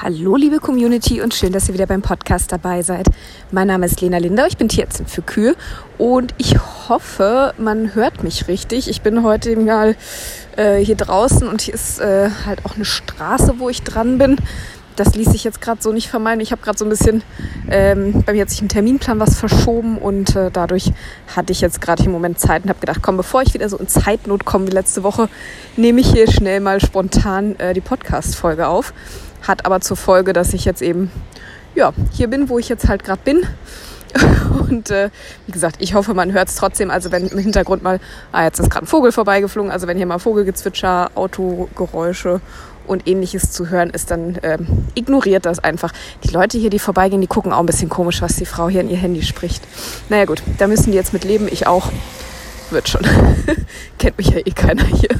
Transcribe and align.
Hallo 0.00 0.36
liebe 0.36 0.58
Community 0.58 1.20
und 1.20 1.34
schön, 1.34 1.52
dass 1.52 1.68
ihr 1.68 1.74
wieder 1.74 1.86
beim 1.86 2.02
Podcast 2.02 2.50
dabei 2.50 2.82
seid. 2.82 3.06
Mein 3.52 3.68
Name 3.68 3.86
ist 3.86 4.00
Lena 4.00 4.18
Linder, 4.18 4.46
ich 4.48 4.56
bin 4.56 4.68
Tierärztin 4.68 5.06
für 5.06 5.22
Kühe 5.22 5.54
und 5.98 6.34
ich 6.38 6.56
hoffe, 6.88 7.52
man 7.58 7.94
hört 7.94 8.24
mich 8.24 8.48
richtig. 8.48 8.88
Ich 8.88 9.02
bin 9.02 9.22
heute 9.22 9.54
mal 9.56 9.94
äh, 10.56 10.78
hier 10.78 10.96
draußen 10.96 11.46
und 11.46 11.60
hier 11.60 11.74
ist 11.74 12.00
äh, 12.00 12.30
halt 12.46 12.64
auch 12.64 12.74
eine 12.74 12.86
Straße, 12.86 13.54
wo 13.58 13.68
ich 13.68 13.82
dran 13.82 14.18
bin. 14.18 14.38
Das 14.96 15.14
ließ 15.14 15.30
sich 15.30 15.44
jetzt 15.44 15.60
gerade 15.60 15.80
so 15.80 15.92
nicht 15.92 16.08
vermeiden. 16.08 16.40
Ich 16.40 16.52
habe 16.52 16.62
gerade 16.62 16.78
so 16.78 16.84
ein 16.84 16.88
bisschen, 16.88 17.22
ähm, 17.70 18.24
bei 18.26 18.32
mir 18.32 18.42
hat 18.42 18.50
sich 18.50 18.60
im 18.60 18.68
Terminplan 18.68 19.20
was 19.20 19.38
verschoben 19.38 19.98
und 19.98 20.34
äh, 20.34 20.50
dadurch 20.50 20.90
hatte 21.36 21.52
ich 21.52 21.60
jetzt 21.60 21.80
gerade 21.80 22.02
im 22.04 22.12
Moment 22.12 22.40
Zeit 22.40 22.64
und 22.64 22.70
habe 22.70 22.80
gedacht, 22.80 23.00
komm, 23.02 23.18
bevor 23.18 23.42
ich 23.42 23.54
wieder 23.54 23.68
so 23.68 23.76
in 23.76 23.88
Zeitnot 23.88 24.44
komme 24.44 24.66
wie 24.66 24.72
letzte 24.72 25.02
Woche, 25.02 25.28
nehme 25.76 26.00
ich 26.00 26.10
hier 26.10 26.30
schnell 26.30 26.60
mal 26.60 26.80
spontan 26.80 27.56
äh, 27.56 27.72
die 27.72 27.80
Podcast-Folge 27.80 28.66
auf. 28.66 28.92
Hat 29.46 29.66
aber 29.66 29.80
zur 29.80 29.96
Folge, 29.96 30.32
dass 30.32 30.52
ich 30.52 30.64
jetzt 30.64 30.82
eben 30.82 31.10
ja, 31.74 31.92
hier 32.12 32.28
bin, 32.28 32.48
wo 32.48 32.58
ich 32.58 32.68
jetzt 32.68 32.88
halt 32.88 33.04
gerade 33.04 33.20
bin. 33.24 33.46
Und 34.68 34.90
äh, 34.90 35.10
wie 35.46 35.52
gesagt, 35.52 35.76
ich 35.78 35.94
hoffe, 35.94 36.14
man 36.14 36.32
hört 36.32 36.48
es 36.48 36.56
trotzdem. 36.56 36.90
Also 36.90 37.10
wenn 37.12 37.28
im 37.28 37.38
Hintergrund 37.38 37.82
mal, 37.82 38.00
ah, 38.30 38.44
jetzt 38.44 38.58
ist 38.60 38.70
gerade 38.70 38.84
ein 38.84 38.88
Vogel 38.88 39.12
vorbeigeflogen, 39.12 39.70
also 39.70 39.86
wenn 39.86 39.96
hier 39.96 40.06
mal 40.06 40.18
Vogelgezwitscher, 40.18 41.10
Autogeräusche 41.14 42.40
und 42.86 43.08
ähnliches 43.08 43.52
zu 43.52 43.70
hören 43.70 43.90
ist, 43.90 44.10
dann 44.10 44.38
ähm, 44.42 44.86
ignoriert 44.94 45.46
das 45.46 45.60
einfach. 45.60 45.92
Die 46.24 46.28
Leute 46.28 46.58
hier, 46.58 46.70
die 46.70 46.78
vorbeigehen, 46.78 47.20
die 47.20 47.26
gucken 47.26 47.52
auch 47.52 47.60
ein 47.60 47.66
bisschen 47.66 47.88
komisch, 47.88 48.20
was 48.20 48.36
die 48.36 48.46
Frau 48.46 48.68
hier 48.68 48.80
in 48.80 48.90
ihr 48.90 48.96
Handy 48.96 49.22
spricht. 49.22 49.62
Naja 50.08 50.24
gut, 50.24 50.42
da 50.58 50.66
müssen 50.66 50.90
die 50.90 50.96
jetzt 50.96 51.12
mit 51.12 51.24
leben, 51.24 51.48
ich 51.50 51.66
auch. 51.66 51.90
Wird 52.70 52.88
schon. 52.88 53.02
Kennt 53.98 54.18
mich 54.18 54.28
ja 54.30 54.38
eh 54.38 54.50
keiner 54.50 54.84
hier. 54.84 55.10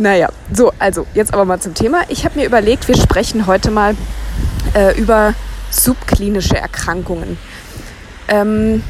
Naja, 0.00 0.30
so, 0.50 0.72
also 0.78 1.06
jetzt 1.12 1.34
aber 1.34 1.44
mal 1.44 1.60
zum 1.60 1.74
Thema. 1.74 2.04
Ich 2.08 2.24
habe 2.24 2.38
mir 2.38 2.46
überlegt, 2.46 2.88
wir 2.88 2.96
sprechen 2.96 3.46
heute 3.46 3.70
mal 3.70 3.94
äh, 4.74 4.98
über 4.98 5.34
subklinische 5.70 6.56
Erkrankungen. 6.56 7.36
Ähm, 8.26 8.82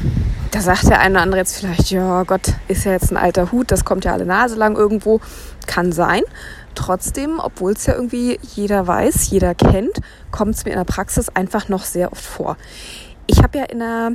da 0.51 0.61
sagt 0.61 0.87
der 0.87 1.01
eine 1.01 1.15
oder 1.15 1.23
andere 1.23 1.41
jetzt 1.41 1.57
vielleicht, 1.59 1.91
ja 1.91 2.23
Gott, 2.23 2.53
ist 2.69 2.85
ja 2.85 2.93
jetzt 2.93 3.11
ein 3.11 3.17
alter 3.17 3.51
Hut, 3.51 3.71
das 3.71 3.83
kommt 3.83 4.05
ja 4.05 4.13
alle 4.13 4.25
Nase 4.25 4.55
lang 4.55 4.77
irgendwo. 4.77 5.19
Kann 5.67 5.91
sein. 5.91 6.21
Trotzdem, 6.75 7.41
obwohl 7.41 7.73
es 7.73 7.85
ja 7.87 7.95
irgendwie 7.95 8.39
jeder 8.55 8.87
weiß, 8.87 9.31
jeder 9.31 9.53
kennt, 9.53 9.99
kommt 10.31 10.55
es 10.55 10.63
mir 10.63 10.71
in 10.71 10.77
der 10.77 10.85
Praxis 10.85 11.27
einfach 11.27 11.67
noch 11.67 11.83
sehr 11.83 12.13
oft 12.13 12.23
vor. 12.23 12.55
Ich 13.27 13.43
habe 13.43 13.57
ja 13.57 13.65
in 13.65 13.81
einer 13.81 14.13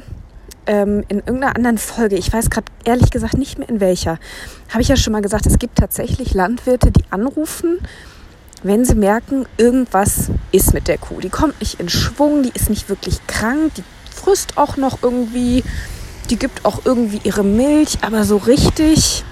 ähm, 0.67 1.05
in 1.09 1.19
irgendeiner 1.19 1.57
anderen 1.57 1.79
Folge, 1.79 2.17
ich 2.17 2.33
weiß 2.33 2.51
gerade 2.51 2.67
ehrlich 2.85 3.11
gesagt 3.11 3.37
nicht 3.37 3.59
mehr 3.59 3.69
in 3.69 3.81
welcher, 3.81 4.19
habe 4.71 4.83
ich 4.83 4.89
ja 4.89 4.97
schon 4.97 5.13
mal 5.13 5.23
gesagt, 5.23 5.47
es 5.47 5.59
gibt 5.59 5.79
tatsächlich 5.79 6.35
Landwirte, 6.35 6.91
die 6.91 7.05
anrufen, 7.11 7.79
wenn 8.63 8.85
sie 8.85 8.95
merken, 8.95 9.47
irgendwas 9.59 10.31
ist 10.53 10.75
mit 10.75 10.89
der 10.89 10.99
Kuh. 10.99 11.21
Die 11.21 11.29
kommt 11.29 11.61
nicht 11.61 11.79
in 11.81 11.89
Schwung, 11.89 12.43
die 12.43 12.53
ist 12.55 12.71
nicht 12.71 12.89
wirklich 12.89 13.25
krank, 13.27 13.75
die 13.77 13.85
frisst 14.11 14.59
auch 14.59 14.77
noch 14.77 15.03
irgendwie, 15.03 15.63
die 16.31 16.37
gibt 16.37 16.65
auch 16.65 16.81
irgendwie 16.85 17.21
ihre 17.23 17.45
Milch, 17.45 17.99
aber 18.03 18.25
so 18.25 18.39
richtig 18.39 19.25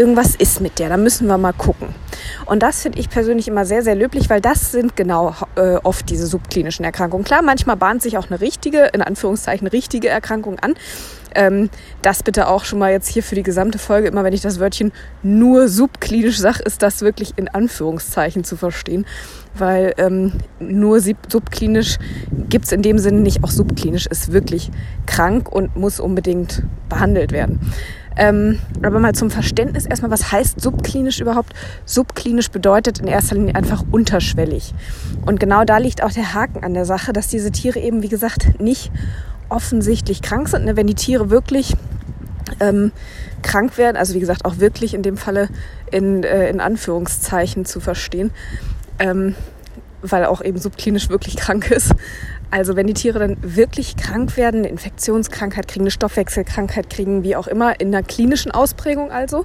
irgendwas 0.00 0.34
ist 0.34 0.62
mit 0.62 0.78
der. 0.78 0.88
Da 0.88 0.96
müssen 0.96 1.26
wir 1.26 1.36
mal 1.36 1.52
gucken. 1.52 1.88
Und 2.46 2.62
das 2.62 2.80
finde 2.80 2.98
ich 2.98 3.10
persönlich 3.10 3.48
immer 3.48 3.66
sehr, 3.66 3.82
sehr 3.82 3.94
löblich, 3.94 4.30
weil 4.30 4.40
das 4.40 4.72
sind 4.72 4.96
genau 4.96 5.34
äh, 5.56 5.76
oft 5.82 6.08
diese 6.08 6.26
subklinischen 6.26 6.86
Erkrankungen. 6.86 7.24
Klar, 7.24 7.42
manchmal 7.42 7.76
bahnt 7.76 8.00
sich 8.00 8.16
auch 8.16 8.30
eine 8.30 8.40
richtige, 8.40 8.86
in 8.94 9.02
Anführungszeichen 9.02 9.66
richtige 9.66 10.08
Erkrankung 10.08 10.58
an. 10.58 10.74
Ähm, 11.34 11.68
das 12.00 12.22
bitte 12.22 12.48
auch 12.48 12.64
schon 12.64 12.78
mal 12.78 12.90
jetzt 12.90 13.08
hier 13.08 13.22
für 13.22 13.34
die 13.34 13.42
gesamte 13.42 13.78
Folge, 13.78 14.08
immer 14.08 14.24
wenn 14.24 14.32
ich 14.32 14.40
das 14.40 14.58
Wörtchen 14.58 14.90
nur 15.22 15.68
subklinisch 15.68 16.38
sage, 16.38 16.62
ist 16.64 16.82
das 16.82 17.02
wirklich 17.02 17.34
in 17.36 17.48
Anführungszeichen 17.48 18.42
zu 18.42 18.56
verstehen. 18.56 19.04
Weil 19.54 19.94
ähm, 19.98 20.32
nur 20.60 21.00
subklinisch 21.00 21.98
gibt 22.48 22.64
es 22.64 22.72
in 22.72 22.80
dem 22.80 22.98
Sinne 22.98 23.20
nicht, 23.20 23.44
auch 23.44 23.50
subklinisch 23.50 24.06
ist 24.06 24.32
wirklich 24.32 24.70
krank 25.06 25.52
und 25.52 25.76
muss 25.76 26.00
unbedingt 26.00 26.62
behandelt 26.88 27.32
werden. 27.32 27.60
Ähm, 28.20 28.58
aber 28.82 29.00
mal 29.00 29.14
zum 29.14 29.30
Verständnis 29.30 29.86
erstmal, 29.86 30.10
was 30.10 30.30
heißt 30.30 30.60
subklinisch 30.60 31.20
überhaupt? 31.20 31.54
Subklinisch 31.86 32.50
bedeutet 32.50 32.98
in 32.98 33.06
erster 33.06 33.34
Linie 33.34 33.54
einfach 33.54 33.82
unterschwellig. 33.90 34.74
Und 35.24 35.40
genau 35.40 35.64
da 35.64 35.78
liegt 35.78 36.02
auch 36.02 36.12
der 36.12 36.34
Haken 36.34 36.62
an 36.62 36.74
der 36.74 36.84
Sache, 36.84 37.14
dass 37.14 37.28
diese 37.28 37.50
Tiere 37.50 37.78
eben, 37.80 38.02
wie 38.02 38.10
gesagt, 38.10 38.60
nicht 38.60 38.92
offensichtlich 39.48 40.20
krank 40.20 40.50
sind. 40.50 40.66
Ne? 40.66 40.76
Wenn 40.76 40.86
die 40.86 40.94
Tiere 40.94 41.30
wirklich 41.30 41.74
ähm, 42.60 42.92
krank 43.42 43.78
werden, 43.78 43.96
also 43.96 44.12
wie 44.12 44.20
gesagt 44.20 44.44
auch 44.44 44.58
wirklich 44.58 44.92
in 44.92 45.02
dem 45.02 45.16
Falle 45.16 45.48
in, 45.90 46.22
äh, 46.22 46.50
in 46.50 46.60
Anführungszeichen 46.60 47.64
zu 47.64 47.80
verstehen, 47.80 48.32
ähm, 48.98 49.34
weil 50.02 50.26
auch 50.26 50.42
eben 50.42 50.58
subklinisch 50.58 51.08
wirklich 51.08 51.36
krank 51.36 51.70
ist, 51.70 51.94
also 52.50 52.76
wenn 52.76 52.86
die 52.86 52.94
Tiere 52.94 53.18
dann 53.18 53.36
wirklich 53.40 53.96
krank 53.96 54.36
werden, 54.36 54.60
eine 54.60 54.68
Infektionskrankheit 54.68 55.68
kriegen, 55.68 55.84
eine 55.84 55.90
Stoffwechselkrankheit 55.90 56.90
kriegen, 56.90 57.22
wie 57.22 57.36
auch 57.36 57.46
immer, 57.46 57.80
in 57.80 57.94
einer 57.94 58.02
klinischen 58.02 58.50
Ausprägung 58.50 59.10
also, 59.10 59.44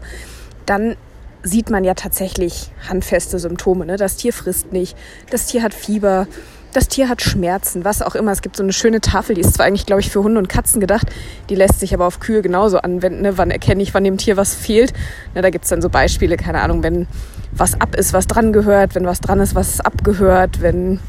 dann 0.65 0.95
sieht 1.43 1.69
man 1.69 1.83
ja 1.83 1.93
tatsächlich 1.93 2.71
handfeste 2.89 3.37
Symptome. 3.37 3.85
Ne? 3.85 3.97
Das 3.97 4.15
Tier 4.15 4.33
frisst 4.33 4.71
nicht, 4.73 4.97
das 5.29 5.45
Tier 5.45 5.61
hat 5.61 5.75
Fieber, 5.75 6.27
das 6.73 6.87
Tier 6.87 7.07
hat 7.07 7.21
Schmerzen, 7.21 7.85
was 7.85 8.01
auch 8.01 8.15
immer. 8.15 8.31
Es 8.31 8.41
gibt 8.41 8.57
so 8.57 8.63
eine 8.63 8.73
schöne 8.73 8.99
Tafel, 8.99 9.35
die 9.35 9.41
ist 9.41 9.53
zwar 9.53 9.67
eigentlich, 9.67 9.85
glaube 9.85 10.01
ich, 10.01 10.09
für 10.09 10.23
Hunde 10.23 10.39
und 10.39 10.49
Katzen 10.49 10.81
gedacht, 10.81 11.07
die 11.49 11.55
lässt 11.55 11.79
sich 11.79 11.93
aber 11.93 12.05
auf 12.05 12.19
Kühe 12.19 12.41
genauso 12.41 12.79
anwenden. 12.79 13.21
Ne? 13.21 13.37
Wann 13.37 13.51
erkenne 13.51 13.83
ich, 13.83 13.93
wann 13.93 14.03
dem 14.03 14.17
Tier 14.17 14.35
was 14.35 14.55
fehlt? 14.55 14.91
Ne, 15.35 15.41
da 15.41 15.51
gibt's 15.51 15.69
dann 15.69 15.81
so 15.81 15.89
Beispiele, 15.89 16.35
keine 16.35 16.61
Ahnung, 16.61 16.83
wenn 16.83 17.07
was 17.53 17.79
ab 17.79 17.95
ist, 17.95 18.11
was 18.11 18.27
dran 18.27 18.51
gehört, 18.51 18.95
wenn 18.95 19.05
was 19.05 19.21
dran 19.21 19.39
ist, 19.39 19.55
was 19.55 19.79
abgehört, 19.79 20.61
wenn 20.61 20.99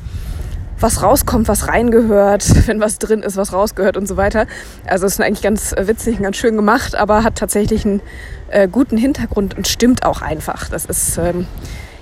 was 0.78 1.02
rauskommt, 1.02 1.48
was 1.48 1.68
reingehört, 1.68 2.44
wenn 2.66 2.80
was 2.80 2.98
drin 2.98 3.22
ist, 3.22 3.36
was 3.36 3.52
rausgehört 3.52 3.96
und 3.96 4.06
so 4.06 4.16
weiter. 4.16 4.46
Also 4.86 5.06
es 5.06 5.14
ist 5.14 5.20
eigentlich 5.20 5.42
ganz 5.42 5.74
witzig 5.78 6.18
und 6.18 6.24
ganz 6.24 6.36
schön 6.36 6.56
gemacht, 6.56 6.94
aber 6.94 7.24
hat 7.24 7.36
tatsächlich 7.36 7.84
einen 7.84 8.00
äh, 8.48 8.68
guten 8.68 8.96
Hintergrund 8.96 9.56
und 9.56 9.68
stimmt 9.68 10.04
auch 10.04 10.22
einfach. 10.22 10.68
Das 10.68 10.84
ist, 10.84 11.18
ähm, 11.18 11.46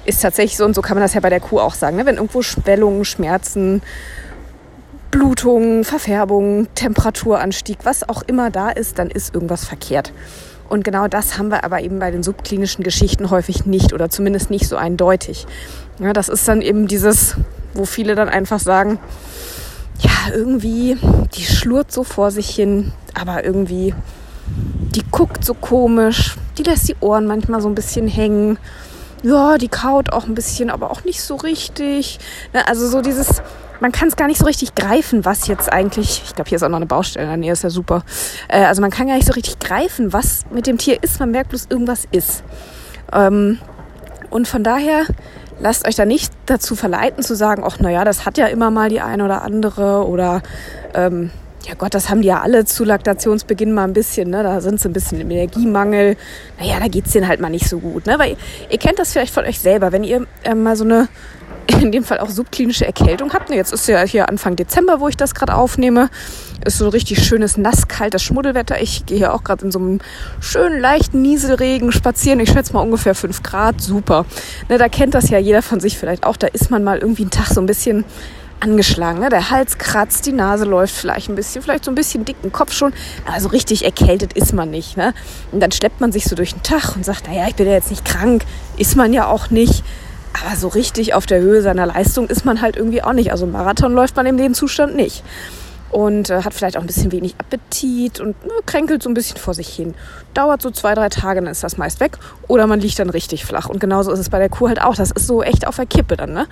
ist 0.05 0.23
tatsächlich 0.23 0.57
so 0.57 0.65
und 0.65 0.75
so 0.75 0.83
kann 0.83 0.97
man 0.97 1.03
das 1.03 1.15
ja 1.15 1.21
bei 1.21 1.31
der 1.31 1.41
Kuh 1.41 1.59
auch 1.59 1.75
sagen. 1.75 1.97
Ne? 1.97 2.07
Wenn 2.07 2.17
irgendwo 2.17 2.43
Schwellungen, 2.43 3.05
Schmerzen, 3.05 3.83
Blutungen, 5.11 5.85
Verfärbung, 5.85 6.67
Temperaturanstieg, 6.75 7.79
was 7.85 8.09
auch 8.09 8.23
immer 8.23 8.51
da 8.51 8.71
ist, 8.71 8.99
dann 8.99 9.11
ist 9.11 9.33
irgendwas 9.33 9.65
verkehrt. 9.65 10.13
Und 10.69 10.83
genau 10.83 11.09
das 11.09 11.39
haben 11.39 11.51
wir 11.51 11.63
aber 11.63 11.83
eben 11.83 11.99
bei 11.99 12.11
den 12.11 12.23
subklinischen 12.23 12.83
Geschichten 12.83 13.31
häufig 13.31 13.67
nicht 13.67 13.93
oder 13.93 14.09
zumindest 14.09 14.51
nicht 14.51 14.67
so 14.67 14.77
eindeutig. 14.77 15.47
Ja, 16.01 16.13
das 16.13 16.29
ist 16.29 16.49
dann 16.49 16.63
eben 16.63 16.89
dieses, 16.89 17.37
wo 17.75 17.85
viele 17.85 18.15
dann 18.15 18.29
einfach 18.29 18.61
sagen, 18.61 18.99
ja, 19.99 20.35
irgendwie, 20.35 20.97
die 21.35 21.45
schlurrt 21.45 21.93
so 21.93 22.05
vor 22.05 22.31
sich 22.31 22.51
hin, 22.51 22.93
aber 23.15 23.45
irgendwie, 23.45 23.95
die 24.95 25.03
guckt 25.11 25.45
so 25.45 25.55
komisch, 25.55 26.37
die 26.59 26.63
lässt 26.63 26.89
die 26.89 26.97
Ohren 27.01 27.27
manchmal 27.27 27.61
so 27.61 27.69
ein 27.69 27.75
bisschen 27.75 28.09
hängen. 28.09 28.59
Ja, 29.23 29.57
die 29.57 29.69
kaut 29.69 30.13
auch 30.13 30.27
ein 30.27 30.35
bisschen, 30.35 30.69
aber 30.69 30.91
auch 30.91 31.05
nicht 31.05 31.23
so 31.23 31.37
richtig. 31.37 32.19
Ne, 32.53 32.67
also 32.69 32.87
so 32.87 33.01
dieses, 33.01 33.43
man 33.81 33.91
kann 33.91 34.09
es 34.09 34.17
gar 34.17 34.27
nicht 34.27 34.39
so 34.39 34.45
richtig 34.45 34.75
greifen, 34.75 35.25
was 35.25 35.47
jetzt 35.47 35.73
eigentlich, 35.73 36.23
ich 36.27 36.35
glaube, 36.35 36.49
hier 36.49 36.57
ist 36.57 36.63
auch 36.63 36.69
noch 36.69 36.77
eine 36.77 36.87
Baustelle 36.87 37.37
Nähe, 37.39 37.53
ist 37.53 37.63
ja 37.63 37.71
super. 37.71 38.03
Äh, 38.49 38.65
also 38.65 38.83
man 38.83 38.91
kann 38.91 39.07
gar 39.07 39.15
nicht 39.15 39.27
so 39.27 39.33
richtig 39.33 39.59
greifen, 39.59 40.13
was 40.13 40.45
mit 40.51 40.67
dem 40.67 40.77
Tier 40.77 41.03
ist. 41.03 41.21
Man 41.21 41.31
merkt 41.31 41.51
bloß, 41.51 41.69
irgendwas 41.71 42.07
ist. 42.11 42.45
Ähm, 43.13 43.59
und 44.31 44.47
von 44.47 44.63
daher 44.63 45.05
lasst 45.61 45.87
euch 45.87 45.95
da 45.95 46.05
nicht 46.05 46.33
dazu 46.47 46.75
verleiten 46.77 47.23
zu 47.23 47.35
sagen, 47.35 47.63
ach 47.65 47.79
naja, 47.79 48.05
das 48.05 48.27
hat 48.27 48.39
ja 48.39 48.47
immer 48.47 48.71
mal 48.71 48.89
die 48.89 49.01
eine 49.01 49.25
oder 49.25 49.43
andere 49.43 50.07
oder 50.07 50.43
ähm, 50.95 51.31
ja 51.67 51.75
Gott, 51.75 51.95
das 51.95 52.11
haben 52.11 52.21
die 52.21 52.29
ja 52.29 52.43
alle 52.43 52.65
zu 52.65 52.85
Laktationsbeginn 52.85 53.73
mal 53.73 53.85
ein 53.85 53.95
bisschen, 53.95 54.31
ne? 54.31 54.43
Da 54.43 54.61
sind 54.61 54.81
sie 54.81 54.89
ein 54.89 54.93
bisschen 54.93 55.21
im 55.21 55.31
Energiemangel. 55.31 56.17
Naja, 56.59 56.79
da 56.79 56.89
geht's 56.89 57.13
denen 57.13 57.27
halt 57.27 57.41
mal 57.41 57.49
nicht 57.49 57.69
so 57.69 57.79
gut. 57.79 58.07
Ne? 58.07 58.19
Weil 58.19 58.33
ihr, 58.33 58.37
ihr 58.71 58.79
kennt 58.79 58.99
das 58.99 59.13
vielleicht 59.13 59.33
von 59.33 59.45
euch 59.45 59.61
selber, 59.61 59.91
wenn 59.93 60.05
ihr 60.05 60.27
äh, 60.43 60.55
mal 60.55 60.77
so 60.77 60.85
eine 60.85 61.09
in 61.73 61.93
dem 61.93 62.05
Fall 62.05 62.19
auch 62.19 62.29
subklinische 62.29 62.87
Erkältung 62.87 63.33
habt. 63.33 63.51
Jetzt 63.51 63.73
ist 63.73 63.87
ja 63.89 64.03
hier 64.03 64.29
Anfang 64.29 64.57
Dezember, 64.57 65.01
wo 65.01 65.09
ich 65.09 65.17
das 65.17 65.35
gerade 65.35 65.55
aufnehme. 65.55 66.11
Ist 66.65 66.79
so 66.79 66.89
richtig 66.89 67.25
schönes, 67.25 67.57
nasskaltes 67.57 68.23
Schmuddelwetter. 68.23 68.81
Ich 68.81 69.07
gehe 69.07 69.19
hier 69.19 69.35
auch 69.35 69.45
gerade 69.45 69.65
in 69.65 69.73
so 69.73 69.79
einem 69.79 70.01
schönen, 70.41 70.81
leichten 70.81 71.23
Nieselregen 71.23 71.93
spazieren. 71.93 72.41
Ich 72.41 72.51
schätze 72.51 72.73
mal 72.73 72.81
ungefähr 72.81 73.15
fünf 73.15 73.43
Grad. 73.43 73.81
Super. 73.81 74.25
Ne, 74.69 74.79
da 74.79 74.89
kennt 74.89 75.15
das 75.15 75.31
ja 75.31 75.39
jeder 75.39 75.63
von 75.63 75.81
sich 75.81 75.99
vielleicht 75.99 76.25
auch. 76.25 76.37
Da 76.37 76.47
ist 76.47 76.71
man 76.71 76.85
mal 76.85 76.99
irgendwie 76.99 77.23
einen 77.23 77.31
Tag 77.31 77.49
so 77.49 77.61
ein 77.61 77.67
bisschen 77.67 78.05
angeschlagen. 78.61 79.21
Ne? 79.21 79.29
Der 79.29 79.51
Hals 79.51 79.79
kratzt, 79.79 80.27
die 80.27 80.33
Nase 80.33 80.65
läuft 80.65 80.95
vielleicht 80.95 81.29
ein 81.29 81.35
bisschen, 81.35 81.63
vielleicht 81.63 81.85
so 81.85 81.91
ein 81.91 81.95
bisschen 81.95 82.25
dicken 82.25 82.53
Kopf 82.53 82.73
schon. 82.73 82.93
Also 83.31 83.49
richtig 83.49 83.85
erkältet 83.85 84.33
ist 84.33 84.53
man 84.53 84.71
nicht. 84.71 84.97
Ne? 84.97 85.15
Und 85.53 85.61
dann 85.61 85.71
schleppt 85.71 86.01
man 86.01 86.13
sich 86.13 86.25
so 86.25 86.35
durch 86.35 86.55
den 86.55 86.63
Tag 86.63 86.97
und 86.97 87.05
sagt, 87.05 87.29
naja, 87.29 87.47
ich 87.49 87.55
bin 87.55 87.67
ja 87.67 87.73
jetzt 87.73 87.91
nicht 87.91 88.05
krank. 88.05 88.45
Ist 88.77 88.97
man 88.97 89.13
ja 89.13 89.27
auch 89.27 89.51
nicht. 89.51 89.85
Aber 90.45 90.57
so 90.57 90.69
richtig 90.69 91.15
auf 91.15 91.27
der 91.27 91.41
Höhe 91.41 91.63
seiner 91.63 91.87
Leistung 91.87 92.29
ist 92.29 92.45
man 92.45 92.61
halt 92.61 92.77
irgendwie 92.77 93.03
auch 93.03 93.13
nicht. 93.13 93.31
Also 93.33 93.47
Marathon 93.47 93.95
läuft 93.95 94.17
man 94.17 94.27
in 94.27 94.37
dem 94.37 94.55
Zustand 94.55 94.95
nicht. 94.95 95.23
und 95.95 96.29
äh, 96.29 96.43
hat 96.43 96.55
vielleicht 96.55 96.77
auch 96.77 96.81
ein 96.81 96.89
bisschen 96.89 97.13
wenig 97.13 97.37
Appetit 97.39 98.19
und 98.19 98.45
ne, 98.45 98.53
kränkelt 98.67 99.01
so 99.01 99.09
ein 99.09 99.15
bisschen 99.15 99.37
vor 99.37 99.55
sich 99.55 99.69
hin. 99.69 99.95
Dauert 100.35 100.61
so 100.61 100.73
zwei, 100.73 100.93
drei 100.97 101.09
Tage, 101.09 101.41
dann 101.41 101.49
ist 101.49 101.63
das 101.63 101.77
meist 101.77 102.01
weg 102.01 102.19
oder 102.49 102.67
man 102.67 102.81
liegt 102.81 102.99
dann 102.99 103.11
richtig 103.11 103.45
flach. 103.45 103.69
Und 103.69 103.79
genauso 103.79 104.11
ist 104.11 104.19
es 104.19 104.29
bei 104.29 104.41
der 104.41 104.49
Kuh 104.49 104.67
halt 104.67 104.83
auch. 104.83 104.97
Das 104.97 105.13
ist 105.13 105.29
so 105.29 105.45
echt 105.45 105.69
auf 105.69 105.77
der 105.77 105.87
Kippe 105.87 106.17
dann, 106.17 106.33
ne? 106.33 106.49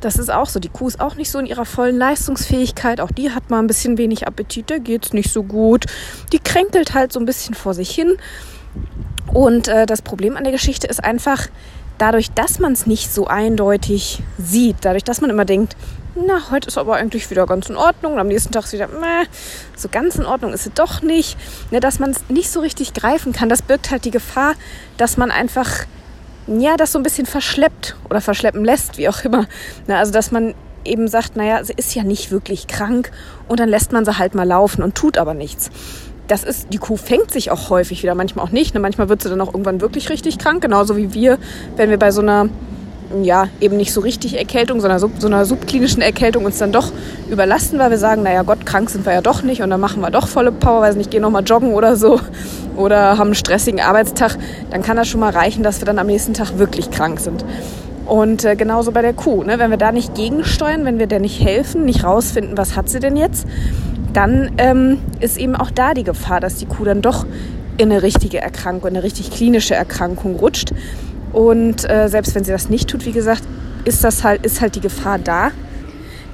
Das 0.00 0.16
ist 0.16 0.30
auch 0.30 0.48
so. 0.48 0.58
Die 0.58 0.70
Kuh 0.70 0.88
ist 0.88 1.02
auch 1.02 1.16
nicht 1.16 1.30
so 1.30 1.38
in 1.38 1.44
ihrer 1.44 1.66
vollen 1.66 1.98
Leistungsfähigkeit. 1.98 3.02
Auch 3.02 3.10
die 3.10 3.30
hat 3.30 3.50
mal 3.50 3.58
ein 3.58 3.66
bisschen 3.66 3.98
wenig 3.98 4.26
Appetit, 4.26 4.70
der 4.70 4.80
geht's 4.80 5.12
nicht 5.12 5.30
so 5.30 5.42
gut. 5.42 5.84
Die 6.32 6.38
kränkelt 6.38 6.94
halt 6.94 7.12
so 7.12 7.20
ein 7.20 7.26
bisschen 7.26 7.54
vor 7.54 7.74
sich 7.74 7.90
hin. 7.90 8.16
Und 9.34 9.68
äh, 9.68 9.84
das 9.84 10.00
Problem 10.00 10.36
an 10.38 10.44
der 10.44 10.52
Geschichte 10.52 10.86
ist 10.86 11.04
einfach, 11.04 11.48
dadurch, 11.98 12.30
dass 12.30 12.58
man 12.58 12.72
es 12.72 12.86
nicht 12.86 13.12
so 13.12 13.26
eindeutig 13.26 14.22
sieht, 14.38 14.76
dadurch, 14.82 15.04
dass 15.04 15.20
man 15.20 15.30
immer 15.30 15.44
denkt, 15.44 15.76
na, 16.14 16.50
heute 16.50 16.68
ist 16.68 16.78
aber 16.78 16.96
eigentlich 16.96 17.30
wieder 17.30 17.46
ganz 17.46 17.68
in 17.68 17.76
Ordnung. 17.76 18.18
Am 18.18 18.28
nächsten 18.28 18.52
Tag 18.52 18.64
ist 18.64 18.72
wieder, 18.72 18.88
meh, 18.88 19.26
so 19.76 19.88
ganz 19.88 20.16
in 20.16 20.26
Ordnung 20.26 20.52
ist 20.52 20.66
es 20.66 20.72
doch 20.74 21.02
nicht. 21.02 21.36
Ne, 21.70 21.80
dass 21.80 21.98
man 21.98 22.10
es 22.10 22.28
nicht 22.28 22.50
so 22.50 22.60
richtig 22.60 22.94
greifen 22.94 23.32
kann, 23.32 23.48
das 23.48 23.62
birgt 23.62 23.90
halt 23.90 24.04
die 24.04 24.10
Gefahr, 24.10 24.54
dass 24.96 25.16
man 25.16 25.30
einfach, 25.30 25.84
ja, 26.46 26.76
das 26.76 26.92
so 26.92 26.98
ein 26.98 27.02
bisschen 27.02 27.26
verschleppt 27.26 27.96
oder 28.08 28.20
verschleppen 28.20 28.64
lässt, 28.64 28.98
wie 28.98 29.08
auch 29.08 29.24
immer. 29.24 29.46
Ne, 29.86 29.96
also, 29.96 30.12
dass 30.12 30.30
man 30.30 30.54
eben 30.84 31.08
sagt, 31.08 31.36
naja, 31.36 31.62
sie 31.62 31.74
ist 31.76 31.94
ja 31.94 32.02
nicht 32.02 32.30
wirklich 32.30 32.66
krank 32.66 33.10
und 33.46 33.60
dann 33.60 33.68
lässt 33.68 33.92
man 33.92 34.04
sie 34.04 34.18
halt 34.18 34.34
mal 34.34 34.46
laufen 34.46 34.82
und 34.82 34.94
tut 34.94 35.18
aber 35.18 35.34
nichts. 35.34 35.70
Das 36.28 36.44
ist, 36.44 36.72
die 36.72 36.78
Kuh 36.78 36.96
fängt 36.96 37.30
sich 37.30 37.50
auch 37.50 37.70
häufig 37.70 38.02
wieder, 38.02 38.14
manchmal 38.14 38.44
auch 38.44 38.50
nicht. 38.50 38.74
Ne? 38.74 38.80
Manchmal 38.80 39.08
wird 39.08 39.22
sie 39.22 39.28
dann 39.28 39.40
auch 39.40 39.48
irgendwann 39.48 39.80
wirklich 39.80 40.10
richtig 40.10 40.38
krank, 40.38 40.62
genauso 40.62 40.96
wie 40.96 41.14
wir, 41.14 41.38
wenn 41.76 41.90
wir 41.90 41.98
bei 41.98 42.10
so 42.10 42.20
einer 42.20 42.48
ja, 43.22 43.48
eben 43.60 43.76
nicht 43.76 43.92
so 43.92 44.00
richtig 44.00 44.36
Erkältung, 44.36 44.80
sondern 44.80 44.98
so, 44.98 45.10
so 45.18 45.28
einer 45.28 45.44
subklinischen 45.44 46.02
Erkältung 46.02 46.44
uns 46.44 46.58
dann 46.58 46.72
doch 46.72 46.92
überlasten, 47.30 47.78
weil 47.78 47.90
wir 47.90 47.98
sagen, 47.98 48.22
naja 48.22 48.42
Gott, 48.42 48.66
krank 48.66 48.90
sind 48.90 49.06
wir 49.06 49.14
ja 49.14 49.22
doch 49.22 49.42
nicht 49.42 49.62
und 49.62 49.70
dann 49.70 49.80
machen 49.80 50.00
wir 50.00 50.10
doch 50.10 50.28
volle 50.28 50.52
Power, 50.52 50.82
weiß 50.82 50.96
nicht, 50.96 51.10
gehen 51.10 51.22
nochmal 51.22 51.42
joggen 51.44 51.72
oder 51.72 51.96
so 51.96 52.20
oder 52.76 53.16
haben 53.18 53.28
einen 53.28 53.34
stressigen 53.34 53.80
Arbeitstag, 53.80 54.36
dann 54.70 54.82
kann 54.82 54.96
das 54.96 55.08
schon 55.08 55.20
mal 55.20 55.30
reichen, 55.30 55.62
dass 55.62 55.80
wir 55.80 55.86
dann 55.86 55.98
am 55.98 56.06
nächsten 56.06 56.34
Tag 56.34 56.58
wirklich 56.58 56.90
krank 56.90 57.20
sind. 57.20 57.44
Und 58.06 58.44
äh, 58.44 58.56
genauso 58.56 58.92
bei 58.92 59.02
der 59.02 59.12
Kuh, 59.12 59.42
ne? 59.44 59.58
wenn 59.58 59.70
wir 59.70 59.76
da 59.76 59.92
nicht 59.92 60.14
gegensteuern, 60.14 60.86
wenn 60.86 60.98
wir 60.98 61.06
der 61.06 61.20
nicht 61.20 61.42
helfen, 61.42 61.84
nicht 61.84 62.04
rausfinden, 62.04 62.56
was 62.56 62.74
hat 62.74 62.88
sie 62.88 63.00
denn 63.00 63.16
jetzt, 63.16 63.46
dann 64.12 64.52
ähm, 64.58 64.98
ist 65.20 65.38
eben 65.38 65.56
auch 65.56 65.70
da 65.70 65.94
die 65.94 66.04
Gefahr, 66.04 66.40
dass 66.40 66.56
die 66.56 66.66
Kuh 66.66 66.84
dann 66.84 67.02
doch 67.02 67.26
in 67.76 67.92
eine 67.92 68.02
richtige 68.02 68.38
Erkrankung, 68.38 68.90
in 68.90 68.96
eine 68.96 69.04
richtig 69.04 69.30
klinische 69.30 69.74
Erkrankung 69.74 70.36
rutscht. 70.36 70.72
Und 71.32 71.88
äh, 71.88 72.08
selbst 72.08 72.34
wenn 72.34 72.44
sie 72.44 72.52
das 72.52 72.68
nicht 72.68 72.88
tut, 72.88 73.06
wie 73.06 73.12
gesagt, 73.12 73.42
ist 73.84 74.02
das 74.04 74.24
halt, 74.24 74.44
ist 74.44 74.60
halt 74.60 74.74
die 74.74 74.80
Gefahr 74.80 75.18
da, 75.18 75.50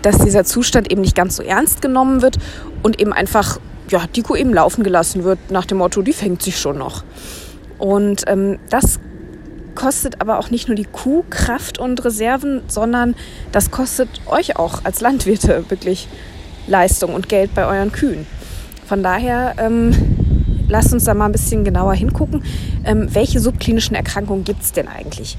dass 0.03 0.19
dieser 0.19 0.45
Zustand 0.45 0.91
eben 0.91 1.01
nicht 1.01 1.17
ganz 1.17 1.37
so 1.37 1.43
ernst 1.43 1.83
genommen 1.83 2.23
wird 2.23 2.39
und 2.83 3.01
eben 3.01 3.13
einfach, 3.13 3.59
ja, 3.91 4.05
die 4.15 4.23
Kuh 4.23 4.37
eben 4.37 4.53
laufen 4.53 4.85
gelassen 4.85 5.25
wird, 5.25 5.39
nach 5.51 5.67
dem 5.67 5.79
Motto, 5.79 6.03
die 6.03 6.13
fängt 6.13 6.43
sich 6.43 6.59
schon 6.59 6.79
noch. 6.79 7.05
Und 7.79 8.23
ähm, 8.27 8.59
das 8.71 9.01
kostet 9.75 10.21
aber 10.21 10.39
auch 10.39 10.51
nicht 10.51 10.69
nur 10.69 10.77
die 10.77 10.85
Kuh 10.85 11.25
Kraft 11.31 11.79
und 11.79 12.05
Reserven, 12.05 12.63
sondern 12.69 13.15
das 13.53 13.71
kostet 13.71 14.09
euch 14.27 14.57
auch 14.57 14.85
als 14.85 15.01
Landwirte 15.01 15.65
wirklich 15.69 16.09
Leistung 16.67 17.15
und 17.15 17.29
Geld 17.29 17.55
bei 17.55 17.67
euren 17.67 17.93
Kühen. 17.93 18.27
Von 18.87 19.03
daher 19.03 19.55
ähm, 19.59 19.93
lasst 20.69 20.93
uns 20.93 21.05
da 21.05 21.15
mal 21.15 21.27
ein 21.27 21.33
bisschen 21.33 21.65
genauer 21.65 21.95
hingucken. 21.95 22.43
Ähm, 22.85 23.09
welche 23.15 23.41
subklinischen 23.41 23.97
Erkrankungen 23.97 24.45
gibt 24.45 24.63
es 24.63 24.73
denn 24.73 24.89
eigentlich? 24.89 25.37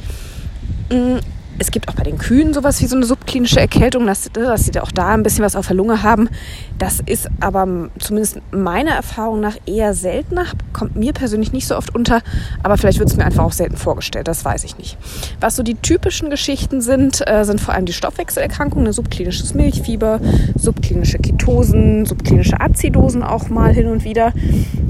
Es 1.57 1.72
gibt 1.72 1.88
auch 1.88 1.94
bei 1.94 2.04
den 2.04 2.18
Kühen 2.18 2.54
sowas 2.54 2.81
wie 2.81 2.86
so 2.86 2.96
eine 2.96 3.06
subklinische 3.06 3.60
Erkältung, 3.60 4.06
dass, 4.06 4.30
dass 4.31 4.66
sie 4.66 4.80
auch 4.80 4.92
da 4.92 5.13
ein 5.13 5.24
bisschen 5.24 5.44
was 5.44 5.56
auf 5.56 5.68
der 5.68 5.75
Lunge 5.75 6.04
haben. 6.04 6.30
Das 6.78 7.00
ist 7.06 7.30
aber 7.40 7.90
zumindest 8.00 8.40
meiner 8.52 8.92
Erfahrung 8.92 9.40
nach 9.40 9.56
eher 9.66 9.94
seltener, 9.94 10.46
kommt 10.74 10.96
mir 10.96 11.13
persönlich 11.13 11.54
nicht 11.54 11.68
so 11.68 11.78
oft 11.78 11.96
unter, 11.96 12.22
aber 12.63 12.78
vielleicht 12.78 13.00
wird 13.00 13.10
es 13.10 13.16
mir 13.16 13.25
einfach 13.25 13.44
auch 13.44 13.54
selten 13.54 13.78
vorgestellt, 13.78 14.28
das 14.28 14.44
weiß 14.44 14.66
ich 14.66 14.78
nicht. 14.78 14.98
Was 15.40 15.56
so 15.56 15.63
die 15.63 15.75
typischen 15.75 16.30
Geschichten 16.30 16.81
sind, 16.81 17.25
äh, 17.25 17.46
sind 17.46 17.62
vor 17.62 17.74
allem 17.74 17.86
die 17.86 17.94
Stoffwechselerkrankungen, 17.94 18.92
subklinisches 18.92 19.54
Milchfieber, 19.54 20.19
subklinische 20.57 21.19
Ketosen, 21.19 22.06
subklinische 22.06 22.60
Azidosen 22.60 23.24
auch 23.24 23.50
mal 23.50 23.74
hin 23.74 23.88
und 23.88 24.04
wieder. 24.04 24.34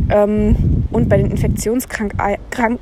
Ähm, 0.09 0.85
und 0.91 1.09
bei 1.09 1.17
den 1.17 1.31
Infektionskrank 1.31 2.15
Krank 2.49 2.79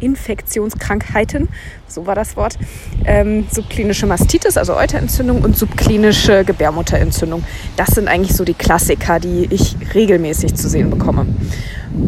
Infektionskrankheiten, 0.00 1.48
so 1.92 2.06
war 2.06 2.14
das 2.14 2.36
Wort, 2.36 2.58
ähm, 3.04 3.46
subklinische 3.50 4.06
Mastitis, 4.06 4.56
also 4.56 4.74
Euterentzündung 4.74 5.42
und 5.42 5.56
subklinische 5.56 6.44
Gebärmutterentzündung. 6.44 7.44
Das 7.76 7.88
sind 7.88 8.08
eigentlich 8.08 8.36
so 8.36 8.44
die 8.44 8.54
Klassiker, 8.54 9.20
die 9.20 9.46
ich 9.50 9.76
regelmäßig 9.94 10.54
zu 10.54 10.68
sehen 10.68 10.90
bekomme. 10.90 11.26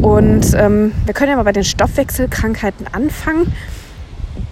Und 0.01 0.53
ähm, 0.55 0.93
wir 1.05 1.13
können 1.13 1.31
ja 1.31 1.37
mal 1.37 1.43
bei 1.43 1.51
den 1.51 1.63
Stoffwechselkrankheiten 1.63 2.87
anfangen. 2.91 3.53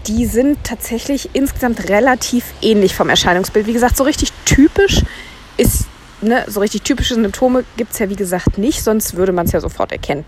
Die 0.08 0.26
sind 0.26 0.64
tatsächlich 0.64 1.30
insgesamt 1.34 1.90
relativ 1.90 2.46
ähnlich 2.62 2.94
vom 2.94 3.10
Erscheinungsbild. 3.10 3.68
Wie 3.68 3.74
gesagt, 3.74 3.98
so 3.98 4.04
richtig 4.04 4.32
typisch 4.46 5.02
ist, 5.58 5.86
ne, 6.22 6.44
so 6.48 6.60
richtig 6.60 6.84
typische 6.84 7.16
Symptome 7.16 7.64
gibt 7.78 7.94
es 7.94 8.00
ja 8.00 8.10
wie 8.10 8.16
gesagt 8.16 8.58
nicht, 8.58 8.84
sonst 8.84 9.16
würde 9.16 9.32
man 9.32 9.46
es 9.46 9.54
ja 9.54 9.62
sofort 9.62 9.92
erkennen. 9.92 10.26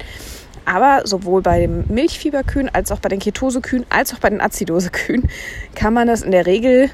Aber 0.64 1.02
sowohl 1.06 1.42
bei 1.42 1.60
den 1.60 1.86
Milchfieberkühen 1.88 2.70
als 2.74 2.92
auch 2.92 3.00
bei 3.00 3.10
den 3.10 3.20
Ketosekühen 3.20 3.86
als 3.90 4.14
auch 4.14 4.20
bei 4.20 4.30
den 4.30 4.42
Azidosekühen 4.42 5.28
kann 5.76 5.94
man 5.94 6.08
das 6.08 6.22
in 6.22 6.32
der 6.32 6.46
Regel 6.46 6.90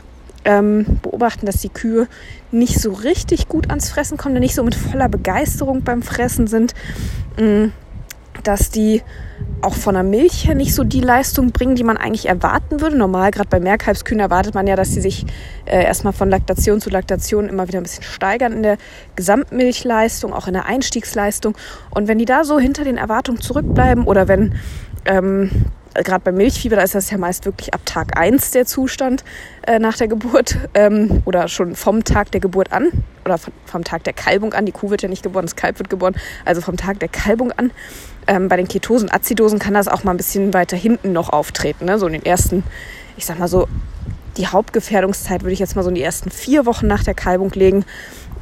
ähm, 0.45 0.99
beobachten, 1.01 1.45
dass 1.45 1.61
die 1.61 1.69
Kühe 1.69 2.07
nicht 2.51 2.79
so 2.79 2.91
richtig 2.93 3.47
gut 3.47 3.69
ans 3.69 3.89
Fressen 3.89 4.17
kommen, 4.17 4.39
nicht 4.39 4.55
so 4.55 4.63
mit 4.63 4.75
voller 4.75 5.09
Begeisterung 5.09 5.83
beim 5.83 6.01
Fressen 6.01 6.47
sind, 6.47 6.73
mh, 7.37 7.45
mm, 7.45 7.73
dass 8.43 8.69
die 8.69 9.01
auch 9.61 9.73
von 9.73 9.93
der 9.93 10.03
Milch 10.03 10.47
her 10.47 10.55
nicht 10.55 10.73
so 10.73 10.83
die 10.83 11.01
Leistung 11.01 11.51
bringen, 11.51 11.75
die 11.75 11.83
man 11.83 11.97
eigentlich 11.97 12.27
erwarten 12.27 12.81
würde. 12.81 12.97
Normal, 12.97 13.31
gerade 13.31 13.49
bei 13.49 13.59
Mehrkalbskühen 13.59 14.19
erwartet 14.19 14.55
man 14.55 14.67
ja, 14.67 14.75
dass 14.75 14.93
sie 14.93 15.01
sich 15.01 15.25
äh, 15.65 15.83
erstmal 15.83 16.13
von 16.13 16.29
Laktation 16.29 16.81
zu 16.81 16.89
Laktation 16.89 17.47
immer 17.47 17.67
wieder 17.67 17.79
ein 17.79 17.83
bisschen 17.83 18.03
steigern 18.03 18.53
in 18.53 18.63
der 18.63 18.77
Gesamtmilchleistung, 19.15 20.33
auch 20.33 20.47
in 20.47 20.53
der 20.53 20.65
Einstiegsleistung. 20.65 21.55
Und 21.91 22.07
wenn 22.07 22.17
die 22.17 22.25
da 22.25 22.43
so 22.43 22.59
hinter 22.59 22.83
den 22.83 22.97
Erwartungen 22.97 23.41
zurückbleiben 23.41 24.05
oder 24.05 24.27
wenn 24.27 24.55
ähm, 25.05 25.51
gerade 25.93 26.23
beim 26.23 26.35
Milchfieber, 26.35 26.81
ist 26.81 26.95
das 26.95 27.09
ja 27.11 27.17
meist 27.17 27.45
wirklich 27.45 27.73
ab 27.73 27.81
Tag 27.85 28.17
1 28.17 28.51
der 28.51 28.65
Zustand 28.65 29.23
äh, 29.67 29.79
nach 29.79 29.97
der 29.97 30.07
Geburt 30.07 30.57
ähm, 30.73 31.21
oder 31.25 31.47
schon 31.47 31.75
vom 31.75 32.03
Tag 32.03 32.31
der 32.31 32.41
Geburt 32.41 32.71
an 32.71 32.91
oder 33.25 33.37
vom, 33.37 33.53
vom, 33.65 33.83
Tag 33.83 34.03
der 34.03 34.13
Kalbung 34.13 34.53
an. 34.53 34.65
Die 34.65 34.71
Kuh 34.71 34.89
wird 34.89 35.01
ja 35.01 35.09
nicht 35.09 35.23
geboren, 35.23 35.45
das 35.45 35.55
Kalb 35.55 35.79
wird 35.79 35.89
geboren, 35.89 36.15
also 36.45 36.61
vom 36.61 36.77
Tag 36.77 36.99
der 36.99 37.09
Kalbung 37.09 37.51
an. 37.51 37.71
Ähm, 38.27 38.47
bei 38.47 38.57
den 38.57 38.67
Ketosen, 38.67 39.11
Azidosen 39.11 39.59
kann 39.59 39.73
das 39.73 39.87
auch 39.87 40.03
mal 40.03 40.11
ein 40.11 40.17
bisschen 40.17 40.53
weiter 40.53 40.77
hinten 40.77 41.11
noch 41.11 41.29
auftreten, 41.29 41.85
ne? 41.85 41.97
so 41.97 42.05
in 42.07 42.13
den 42.13 42.25
ersten, 42.25 42.63
ich 43.17 43.25
sag 43.25 43.39
mal 43.39 43.47
so, 43.47 43.67
die 44.37 44.47
Hauptgefährdungszeit 44.47 45.41
würde 45.41 45.53
ich 45.53 45.59
jetzt 45.59 45.75
mal 45.75 45.83
so 45.83 45.89
in 45.89 45.95
die 45.95 46.03
ersten 46.03 46.31
vier 46.31 46.65
Wochen 46.65 46.87
nach 46.87 47.03
der 47.03 47.13
Kalbung 47.13 47.51
legen. 47.51 47.83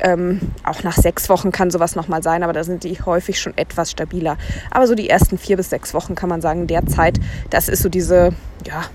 Ähm, 0.01 0.39
auch 0.63 0.83
nach 0.83 0.95
sechs 0.95 1.29
Wochen 1.29 1.51
kann 1.51 1.71
sowas 1.71 1.95
nochmal 1.95 2.23
sein, 2.23 2.43
aber 2.43 2.53
da 2.53 2.63
sind 2.63 2.83
die 2.83 2.97
häufig 3.01 3.39
schon 3.39 3.57
etwas 3.57 3.91
stabiler. 3.91 4.37
Aber 4.71 4.87
so 4.87 4.95
die 4.95 5.09
ersten 5.09 5.37
vier 5.37 5.57
bis 5.57 5.69
sechs 5.69 5.93
Wochen 5.93 6.15
kann 6.15 6.29
man 6.29 6.41
sagen, 6.41 6.67
der 6.67 6.85
Zeit, 6.85 7.19
das 7.49 7.67
ist 7.67 7.83
so 7.83 7.89
diese, 7.89 8.33
ja, 8.65 8.85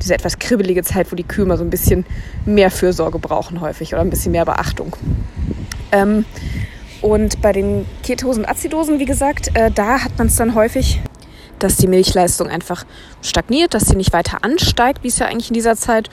diese 0.00 0.14
etwas 0.14 0.38
kribbelige 0.38 0.82
Zeit, 0.82 1.12
wo 1.12 1.16
die 1.16 1.24
Kühe 1.24 1.44
mal 1.44 1.58
so 1.58 1.64
ein 1.64 1.70
bisschen 1.70 2.06
mehr 2.44 2.70
Fürsorge 2.70 3.18
brauchen 3.18 3.60
häufig 3.60 3.92
oder 3.92 4.02
ein 4.02 4.10
bisschen 4.10 4.32
mehr 4.32 4.44
Beachtung. 4.44 4.96
Ähm, 5.92 6.24
und 7.02 7.42
bei 7.42 7.52
den 7.52 7.86
Ketosen, 8.02 8.48
Azidosen, 8.48 8.98
wie 8.98 9.04
gesagt, 9.04 9.50
äh, 9.54 9.70
da 9.70 10.02
hat 10.02 10.16
man 10.18 10.28
es 10.28 10.36
dann 10.36 10.54
häufig, 10.54 11.00
dass 11.58 11.76
die 11.76 11.86
Milchleistung 11.86 12.48
einfach 12.48 12.84
stagniert, 13.22 13.74
dass 13.74 13.84
sie 13.84 13.96
nicht 13.96 14.12
weiter 14.12 14.38
ansteigt, 14.42 15.02
wie 15.02 15.08
es 15.08 15.18
ja 15.18 15.26
eigentlich 15.26 15.50
in 15.50 15.54
dieser 15.54 15.76
Zeit 15.76 16.10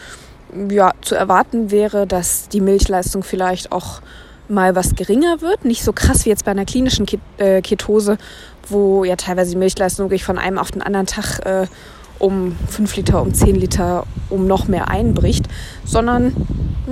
ja, 0.69 0.91
zu 1.01 1.15
erwarten 1.15 1.71
wäre, 1.71 2.07
dass 2.07 2.47
die 2.50 2.62
Milchleistung 2.62 3.23
vielleicht 3.23 3.71
auch 3.71 4.01
mal 4.50 4.75
was 4.75 4.95
geringer 4.95 5.41
wird. 5.41 5.65
Nicht 5.65 5.83
so 5.83 5.93
krass 5.93 6.25
wie 6.25 6.29
jetzt 6.29 6.45
bei 6.45 6.51
einer 6.51 6.65
klinischen 6.65 7.05
äh, 7.38 7.62
Ketose, 7.62 8.17
wo 8.69 9.03
ja 9.03 9.15
teilweise 9.15 9.51
die 9.51 9.57
Milchleistung 9.57 10.05
wirklich 10.05 10.23
von 10.23 10.38
einem 10.38 10.57
auf 10.57 10.71
den 10.71 10.81
anderen 10.81 11.05
Tag 11.05 11.39
äh, 11.45 11.67
um 12.19 12.55
5 12.69 12.95
Liter, 12.95 13.21
um 13.21 13.33
10 13.33 13.55
Liter, 13.55 14.05
um 14.29 14.47
noch 14.47 14.67
mehr 14.67 14.89
einbricht, 14.89 15.45
sondern 15.83 16.35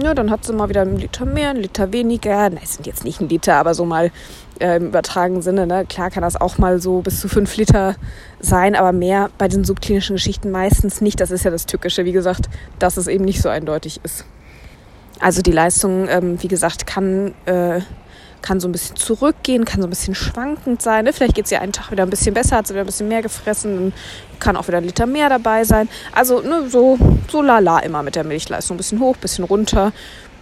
ja, 0.02 0.14
dann 0.14 0.32
hat 0.32 0.46
sie 0.46 0.54
mal 0.54 0.70
wieder 0.70 0.82
einen 0.82 0.98
Liter 0.98 1.26
mehr, 1.26 1.50
einen 1.50 1.62
Liter 1.62 1.92
weniger. 1.92 2.50
Nein, 2.50 2.60
es 2.64 2.74
sind 2.76 2.88
jetzt 2.88 3.04
nicht 3.04 3.22
ein 3.22 3.30
Liter, 3.30 3.56
aber 3.56 3.74
so 3.74 3.86
mal 3.86 4.12
äh, 4.60 4.78
im 4.78 4.88
übertragenen 4.88 5.42
Sinne. 5.42 5.68
Ne? 5.68 5.86
Klar 5.88 6.10
kann 6.12 6.24
das 6.24 6.40
auch 6.40 6.58
mal 6.58 6.82
so 6.82 7.02
bis 7.02 7.20
zu 7.20 7.28
5 7.28 7.58
Liter 7.58 7.96
sein, 8.40 8.76
aber 8.76 8.92
mehr 8.94 9.30
bei 9.38 9.48
den 9.48 9.64
subklinischen 9.64 10.16
Geschichten 10.16 10.52
meistens 10.52 11.02
nicht. 11.02 11.20
Das 11.20 11.32
ist 11.32 11.44
ja 11.44 11.52
das 11.52 11.66
Tückische, 11.66 12.06
wie 12.06 12.14
gesagt, 12.14 12.50
dass 12.80 12.98
es 12.98 13.08
eben 13.08 13.26
nicht 13.26 13.42
so 13.42 13.50
eindeutig 13.50 14.00
ist. 14.04 14.26
Also 15.22 15.42
die 15.42 15.52
Leistung, 15.52 16.08
ähm, 16.10 16.42
wie 16.42 16.48
gesagt, 16.48 16.88
kann, 16.88 17.34
äh, 17.46 17.82
kann 18.42 18.60
so 18.60 18.68
ein 18.68 18.72
bisschen 18.72 18.96
zurückgehen, 18.96 19.66
kann 19.66 19.82
so 19.82 19.88
ein 19.88 19.92
bisschen 19.92 20.16
schwankend 20.16 20.82
sein. 20.82 21.06
Ne? 21.06 21.14
Vielleicht 21.14 21.36
geht 21.36 21.46
es 21.46 21.52
ihr 21.52 21.62
einen 21.62 21.74
Tag 21.74 21.92
wieder 21.92 22.04
ein 22.04 22.10
bisschen 22.10 22.34
besser, 22.34 22.58
hat 22.58 22.68
sie 22.68 22.74
wieder 22.74 22.84
ein 22.84 22.88
bisschen 22.88 23.08
mehr 23.08 23.22
gefressen, 23.22 23.76
dann 23.76 23.94
kann 24.40 24.58
auch 24.58 24.68
wieder 24.68 24.80
ein 24.80 24.84
Liter 24.84 25.06
mehr 25.06 25.30
dabei 25.30 25.64
sein. 25.64 25.88
Also 26.12 26.42
ne, 26.42 26.68
so, 26.68 26.98
so 27.32 27.42
lala 27.44 27.80
immer 27.80 28.02
mit 28.02 28.16
der 28.16 28.24
Milchleistung. 28.24 28.76
Ein 28.76 28.80
bisschen 28.80 29.00
hoch, 29.00 29.16
ein 29.16 29.22
bisschen 29.22 29.46
runter. 29.46 29.94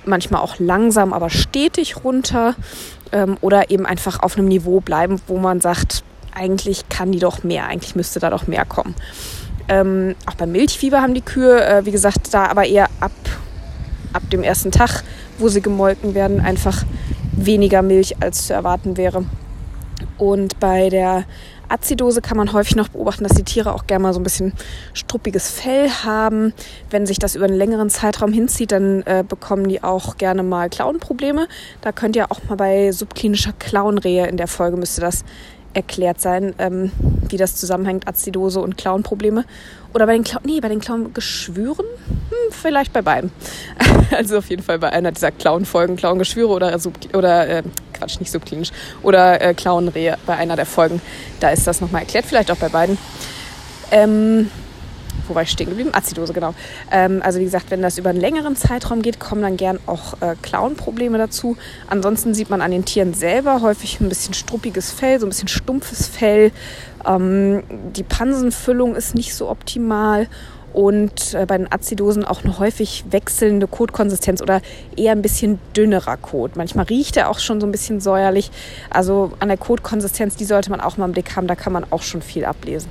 manchmal 0.05 0.41
auch 0.41 0.55
langsam, 0.59 1.11
aber 1.11 1.29
stetig 1.29 2.03
runter 2.03 2.55
ähm, 3.11 3.37
oder 3.41 3.69
eben 3.69 3.85
einfach 3.85 4.21
auf 4.21 4.37
einem 4.37 4.47
Niveau 4.47 4.79
bleiben, 4.79 5.21
wo 5.27 5.37
man 5.37 5.59
sagt, 5.59 6.03
eigentlich 6.33 6.87
kann 6.89 7.11
die 7.11 7.19
doch 7.19 7.43
mehr, 7.43 7.65
eigentlich 7.65 7.95
müsste 7.95 8.19
da 8.19 8.29
doch 8.29 8.47
mehr 8.47 8.65
kommen. 8.65 8.95
Ähm, 9.67 10.15
auch 10.25 10.35
beim 10.35 10.51
Milchfieber 10.51 11.01
haben 11.01 11.13
die 11.13 11.21
Kühe, 11.21 11.63
äh, 11.63 11.85
wie 11.85 11.91
gesagt, 11.91 12.33
da 12.33 12.45
aber 12.47 12.65
eher 12.65 12.87
ab, 12.99 13.11
ab 14.13 14.23
dem 14.31 14.43
ersten 14.43 14.71
Tag, 14.71 15.03
wo 15.37 15.47
sie 15.47 15.61
gemolken 15.61 16.13
werden, 16.13 16.39
einfach 16.39 16.83
weniger 17.31 17.81
Milch 17.81 18.21
als 18.21 18.47
zu 18.47 18.53
erwarten 18.53 18.97
wäre. 18.97 19.25
Und 20.17 20.59
bei 20.59 20.89
der 20.89 21.25
Azidose 21.69 22.21
kann 22.21 22.37
man 22.37 22.51
häufig 22.51 22.75
noch 22.75 22.89
beobachten, 22.89 23.23
dass 23.23 23.37
die 23.37 23.43
Tiere 23.43 23.73
auch 23.73 23.85
gerne 23.85 24.03
mal 24.03 24.13
so 24.13 24.19
ein 24.19 24.23
bisschen 24.23 24.53
struppiges 24.93 25.49
Fell 25.51 25.89
haben. 25.89 26.53
Wenn 26.89 27.05
sich 27.05 27.19
das 27.19 27.35
über 27.35 27.45
einen 27.45 27.55
längeren 27.55 27.89
Zeitraum 27.89 28.33
hinzieht, 28.33 28.71
dann 28.71 29.03
äh, 29.03 29.23
bekommen 29.27 29.67
die 29.69 29.83
auch 29.83 30.17
gerne 30.17 30.43
mal 30.43 30.69
Klauenprobleme. 30.69 31.47
Da 31.81 31.91
könnt 31.91 32.15
ihr 32.15 32.31
auch 32.31 32.39
mal 32.49 32.55
bei 32.55 32.91
subklinischer 32.91 33.53
Klauenrehe 33.59 34.27
in 34.27 34.37
der 34.37 34.47
Folge 34.47 34.77
müsste 34.77 35.01
das 35.01 35.23
erklärt 35.73 36.19
sein, 36.19 36.53
ähm, 36.57 36.91
wie 37.29 37.37
das 37.37 37.55
zusammenhängt, 37.55 38.07
Azidose 38.07 38.59
und 38.59 38.77
Klauenprobleme. 38.77 39.45
Oder 39.93 40.05
bei 40.05 40.13
den 40.13 40.23
Klauen, 40.23 40.43
nee, 40.45 40.59
bei 40.59 40.69
den 40.69 40.79
Klauengeschwüren? 40.79 41.85
Hm, 41.85 42.51
vielleicht 42.51 42.93
bei 42.93 43.01
beiden. 43.01 43.31
also 44.15 44.37
auf 44.37 44.49
jeden 44.49 44.63
Fall 44.63 44.79
bei 44.79 44.91
einer 44.91 45.11
dieser 45.11 45.31
Klauenfolgen, 45.31 45.95
Klauengeschwüre 45.95 46.49
oder, 46.49 46.77
oder 47.13 47.47
äh, 47.47 47.63
Quatsch, 47.93 48.19
nicht 48.19 48.31
subklinisch, 48.31 48.71
oder 49.03 49.41
äh, 49.41 49.53
Klauenrehe 49.53 50.17
bei 50.25 50.35
einer 50.35 50.55
der 50.55 50.65
Folgen. 50.65 51.01
Da 51.39 51.49
ist 51.49 51.67
das 51.67 51.81
nochmal 51.81 52.03
erklärt, 52.03 52.25
vielleicht 52.25 52.51
auch 52.51 52.57
bei 52.57 52.69
beiden. 52.69 52.97
Ähm, 53.91 54.49
wo 55.29 55.35
war 55.35 55.43
ich 55.43 55.51
stehen 55.51 55.69
geblieben? 55.69 55.91
Azidose, 55.93 56.33
genau. 56.33 56.53
Ähm, 56.91 57.21
also 57.23 57.39
wie 57.39 57.43
gesagt, 57.43 57.71
wenn 57.71 57.81
das 57.81 57.97
über 57.97 58.09
einen 58.09 58.19
längeren 58.19 58.55
Zeitraum 58.55 59.01
geht, 59.01 59.19
kommen 59.19 59.41
dann 59.41 59.57
gern 59.57 59.79
auch 59.85 60.21
äh, 60.21 60.35
Klauenprobleme 60.41 61.17
dazu. 61.17 61.55
Ansonsten 61.87 62.33
sieht 62.33 62.49
man 62.49 62.61
an 62.61 62.71
den 62.71 62.85
Tieren 62.85 63.13
selber 63.13 63.61
häufig 63.61 63.99
ein 64.01 64.09
bisschen 64.09 64.33
struppiges 64.33 64.91
Fell, 64.91 65.19
so 65.19 65.25
ein 65.25 65.29
bisschen 65.29 65.47
stumpfes 65.47 66.07
Fell. 66.07 66.51
Ähm, 67.05 67.63
die 67.95 68.03
Pansenfüllung 68.03 68.95
ist 68.95 69.15
nicht 69.15 69.33
so 69.33 69.49
optimal 69.49 70.27
und 70.73 71.33
äh, 71.33 71.45
bei 71.45 71.57
den 71.57 71.71
Azidosen 71.71 72.25
auch 72.25 72.43
eine 72.43 72.59
häufig 72.59 73.05
wechselnde 73.09 73.67
Kotkonsistenz 73.67 74.41
oder 74.41 74.61
eher 74.95 75.13
ein 75.13 75.21
bisschen 75.21 75.59
dünnerer 75.75 76.17
Kot. 76.17 76.55
Manchmal 76.55 76.85
riecht 76.85 77.17
er 77.17 77.29
auch 77.29 77.39
schon 77.39 77.59
so 77.59 77.67
ein 77.67 77.71
bisschen 77.71 77.99
säuerlich. 77.99 78.51
Also 78.89 79.31
an 79.39 79.47
der 79.47 79.57
Kotkonsistenz, 79.57 80.35
die 80.35 80.45
sollte 80.45 80.69
man 80.69 80.81
auch 80.81 80.97
mal 80.97 81.05
im 81.05 81.13
Blick 81.13 81.35
haben, 81.35 81.47
da 81.47 81.55
kann 81.55 81.73
man 81.73 81.85
auch 81.91 82.03
schon 82.03 82.21
viel 82.21 82.45
ablesen. 82.45 82.89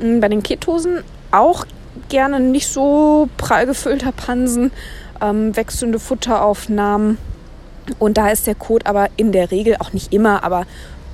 Hm, 0.00 0.20
bei 0.20 0.28
den 0.28 0.42
Ketosen 0.42 1.02
auch 1.30 1.66
gerne 2.08 2.40
nicht 2.40 2.68
so 2.68 3.28
prall 3.36 3.66
gefüllter 3.66 4.12
Pansen, 4.12 4.72
ähm, 5.20 5.56
wechselnde 5.56 5.98
Futteraufnahmen. 5.98 7.18
Und 7.98 8.16
da 8.16 8.30
ist 8.30 8.46
der 8.46 8.54
Kot 8.54 8.86
aber 8.86 9.08
in 9.16 9.32
der 9.32 9.50
Regel 9.50 9.76
auch 9.78 9.92
nicht 9.92 10.12
immer, 10.12 10.42
aber 10.42 10.66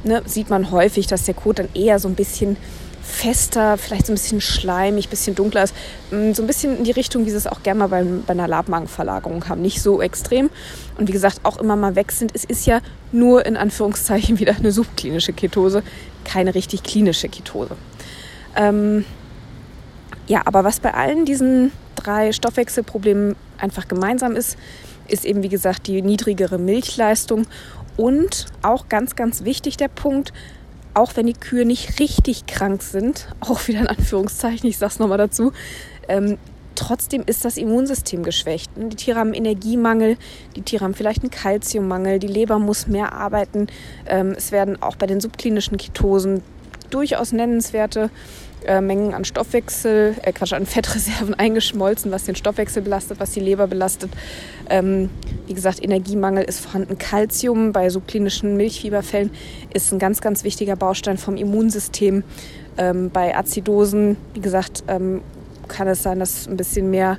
ne, 0.05 0.23
sieht 0.25 0.51
man 0.51 0.71
häufig, 0.71 1.07
dass 1.07 1.25
der 1.25 1.35
Kot 1.35 1.59
dann 1.59 1.69
eher 1.75 1.99
so 1.99 2.09
ein 2.09 2.15
bisschen 2.15 2.57
fester, 3.03 3.77
vielleicht 3.77 4.07
so 4.07 4.13
ein 4.13 4.15
bisschen 4.15 4.41
schleimig, 4.41 5.07
ein 5.07 5.11
bisschen 5.11 5.35
dunkler 5.35 5.65
ist. 5.65 5.75
Mm, 6.11 6.33
so 6.33 6.43
ein 6.43 6.47
bisschen 6.47 6.79
in 6.79 6.85
die 6.85 6.91
Richtung, 6.93 7.27
wie 7.27 7.31
sie 7.31 7.37
es 7.37 7.47
auch 7.47 7.63
gerne 7.63 7.81
mal 7.81 7.89
beim, 7.89 8.23
bei 8.27 8.33
einer 8.33 8.47
Labmagenverlagerung 8.47 9.49
haben. 9.49 9.63
Nicht 9.63 9.83
so 9.83 10.01
extrem. 10.01 10.49
Und 10.97 11.09
wie 11.09 11.13
gesagt, 11.13 11.41
auch 11.43 11.59
immer 11.59 11.77
mal 11.77 11.97
wechselnd. 11.97 12.33
Es 12.35 12.45
ist 12.45 12.67
ja 12.67 12.81
nur 13.11 13.45
in 13.45 13.57
Anführungszeichen 13.57 14.39
wieder 14.41 14.55
eine 14.57 14.73
subklinische 14.73 15.33
Ketose, 15.33 15.83
keine 16.25 16.55
richtig 16.55 16.83
klinische 16.83 17.29
Ketose. 17.29 17.77
Ähm, 18.57 19.05
ja, 20.27 20.43
aber 20.45 20.65
was 20.65 20.81
bei 20.81 20.95
allen 20.95 21.25
diesen 21.25 21.73
drei 21.97 22.33
Stoffwechselproblemen 22.33 23.37
einfach 23.59 23.89
gemeinsam 23.89 24.37
ist, 24.37 24.57
ist 25.09 25.25
eben 25.25 25.43
wie 25.43 25.49
gesagt 25.49 25.87
die 25.87 26.03
niedrigere 26.03 26.59
Milchleistung 26.59 27.47
und 27.97 28.47
auch 28.63 28.89
ganz, 28.89 29.17
ganz 29.17 29.45
wichtig 29.45 29.77
der 29.77 29.89
Punkt, 29.89 30.33
auch 30.95 31.17
wenn 31.17 31.27
die 31.27 31.35
Kühe 31.35 31.65
nicht 31.65 32.01
richtig 32.01 32.47
krank 32.47 32.83
sind, 32.83 33.29
auch 33.41 33.67
wieder 33.69 33.81
in 33.81 33.87
Anführungszeichen, 33.87 34.69
ich 34.69 34.79
sage 34.79 34.93
es 34.93 34.99
nochmal 34.99 35.19
dazu, 35.19 35.53
ähm, 36.09 36.39
trotzdem 36.75 37.23
ist 37.27 37.45
das 37.45 37.57
Immunsystem 37.57 38.23
geschwächt. 38.23 38.71
Die 38.77 38.97
Tiere 38.97 39.19
haben 39.19 39.35
Energiemangel, 39.35 40.17
die 40.57 40.63
Tiere 40.63 40.85
haben 40.85 40.95
vielleicht 40.95 41.23
einen 41.23 41.31
Kalziummangel, 41.31 42.19
die 42.19 42.27
Leber 42.27 42.59
muss 42.59 42.87
mehr 42.87 43.13
arbeiten. 43.13 43.67
Ähm, 44.07 44.35
es 44.37 44.51
werden 44.51 44.81
auch 44.83 44.97
bei 44.97 45.07
den 45.07 45.21
subklinischen 45.21 45.77
Ketosen 45.77 46.43
durchaus 46.91 47.33
nennenswerte 47.33 48.11
äh, 48.67 48.81
Mengen 48.81 49.15
an 49.15 49.25
Stoffwechsel, 49.25 50.17
äh, 50.23 50.33
Quatsch, 50.33 50.53
an 50.53 50.67
Fettreserven 50.67 51.35
eingeschmolzen, 51.39 52.11
was 52.11 52.25
den 52.25 52.37
Stoffwechsel 52.37 52.83
belastet, 52.83 53.19
was 53.21 53.31
die 53.31 53.41
Leber 53.41 53.67
belastet. 53.67 54.11
Ähm, 54.69 55.11
wie 55.47 55.55
gesagt, 55.55 55.83
Energiemangel 55.83 56.45
ist 56.45 56.61
vorhanden. 56.61 56.99
Kalzium 56.99 57.73
bei 57.73 57.89
subklinischen 57.89 58.57
Milchfieberfällen 58.57 59.31
ist 59.73 59.93
ein 59.93 59.99
ganz, 59.99 60.21
ganz 60.21 60.45
wichtiger 60.45 60.77
Baustein 60.77 61.17
vom 61.17 61.37
Immunsystem. 61.37 62.23
Ähm, 62.77 63.11
bei 63.11 63.37
Azidosen, 63.37 64.17
wie 64.35 64.41
gesagt, 64.41 64.85
ähm, 64.89 65.23
kann 65.69 65.89
es 65.89 66.03
sein, 66.03 66.19
dass 66.19 66.47
ein 66.47 66.57
bisschen 66.57 66.91
mehr 66.91 67.19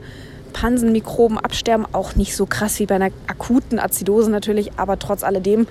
Pansenmikroben 0.53 1.38
absterben. 1.38 1.86
Auch 1.91 2.15
nicht 2.15 2.36
so 2.36 2.46
krass 2.46 2.79
wie 2.79 2.86
bei 2.86 2.96
einer 2.96 3.10
akuten 3.27 3.79
Azidose 3.79 4.29
natürlich, 4.29 4.72
aber 4.77 5.00
trotz 5.00 5.24
alledem 5.24 5.67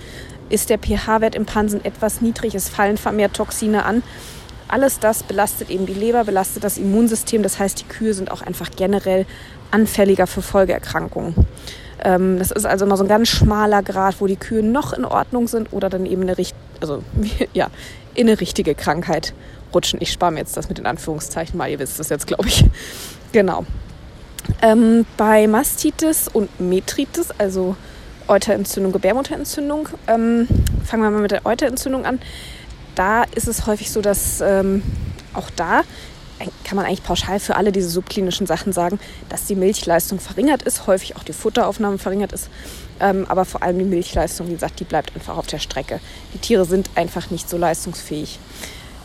ist 0.49 0.71
der 0.71 0.79
pH-Wert 0.79 1.35
im 1.35 1.47
Pansen 1.47 1.85
etwas 1.85 2.21
niedrig. 2.21 2.55
Es 2.55 2.69
fallen 2.69 2.97
vermehrt 2.97 3.35
Toxine 3.35 3.85
an. 3.85 4.03
Alles 4.69 5.01
das 5.01 5.23
belastet 5.23 5.71
eben 5.71 5.87
die 5.87 5.95
Leber, 5.95 6.25
belastet 6.25 6.65
das 6.65 6.79
Immunsystem. 6.79 7.43
Das 7.43 7.59
heißt, 7.59 7.81
die 7.81 7.85
Kühe 7.85 8.15
sind 8.15 8.31
auch 8.31 8.43
einfach 8.43 8.71
generell 8.77 9.27
anfälliger 9.71 10.27
für 10.27 10.43
Folgeerkrankungen. 10.43 11.35
Ähm, 12.03 12.39
das 12.39 12.51
ist 12.51 12.67
also 12.67 12.85
immer 12.85 12.97
so 12.97 13.05
ein 13.05 13.09
ganz 13.09 13.29
schmaler 13.29 13.83
Grad, 13.83 14.21
wo 14.21 14.27
die 14.27 14.37
Kühe 14.37 14.63
noch 14.63 14.93
in 14.93 15.05
Ordnung 15.05 15.49
sind 15.49 15.73
oder 15.73 15.89
dann 15.89 16.07
eben 16.07 16.23
eine, 16.23 16.35
also, 16.81 17.03
ja, 17.53 17.69
in 18.15 18.29
eine 18.29 18.41
richtige 18.41 18.75
Krankheit 18.75 19.35
rutschen. 19.75 20.01
Ich 20.01 20.13
spare 20.13 20.33
mir 20.33 20.39
jetzt 20.39 20.57
das 20.57 20.69
mit 20.69 20.79
den 20.79 20.87
Anführungszeichen 20.87 21.57
mal, 21.57 21.71
ihr 21.71 21.79
wisst 21.79 21.99
das 21.99 22.09
jetzt, 22.09 22.27
glaube 22.27 22.49
ich. 22.49 22.65
Genau. 23.33 23.65
Ähm, 24.63 25.07
bei 25.17 25.47
Mastitis 25.47 26.29
und 26.29 26.61
Metritis, 26.61 27.31
also 27.39 27.77
Euterentzündung, 28.29 28.93
Gebärmutterentzündung, 28.93 29.89
ähm, 30.07 30.47
fangen 30.85 31.03
wir 31.03 31.11
mal 31.11 31.21
mit 31.21 31.31
der 31.31 31.47
Euterentzündung 31.47 32.05
an 32.05 32.21
da 32.95 33.25
ist 33.35 33.49
es 33.49 33.67
häufig 33.67 33.91
so, 33.91 34.01
dass 34.01 34.41
ähm, 34.41 34.83
auch 35.33 35.49
da 35.51 35.83
kann 36.65 36.77
man 36.77 36.87
eigentlich 36.87 37.03
pauschal 37.03 37.39
für 37.39 37.57
alle 37.57 37.71
diese 37.71 37.91
subklinischen 37.91 38.47
Sachen 38.47 38.73
sagen, 38.73 38.99
dass 39.29 39.45
die 39.45 39.55
Milchleistung 39.55 40.19
verringert 40.21 40.63
ist, 40.63 40.87
häufig 40.87 41.17
auch 41.17 41.23
die 41.23 41.35
Futteraufnahme 41.35 41.99
verringert 41.99 42.33
ist, 42.33 42.49
ähm, 42.99 43.27
aber 43.29 43.45
vor 43.45 43.63
allem 43.63 43.79
die 43.79 43.85
Milchleistung, 43.85 44.49
wie 44.49 44.55
gesagt, 44.55 44.81
die 44.81 44.85
bleibt 44.85 45.15
einfach 45.15 45.37
auf 45.37 45.47
der 45.47 45.59
Strecke. 45.59 46.01
Die 46.35 46.39
Tiere 46.39 46.65
sind 46.65 46.91
einfach 46.95 47.31
nicht 47.31 47.49
so 47.49 47.59
leistungsfähig. 47.59 48.39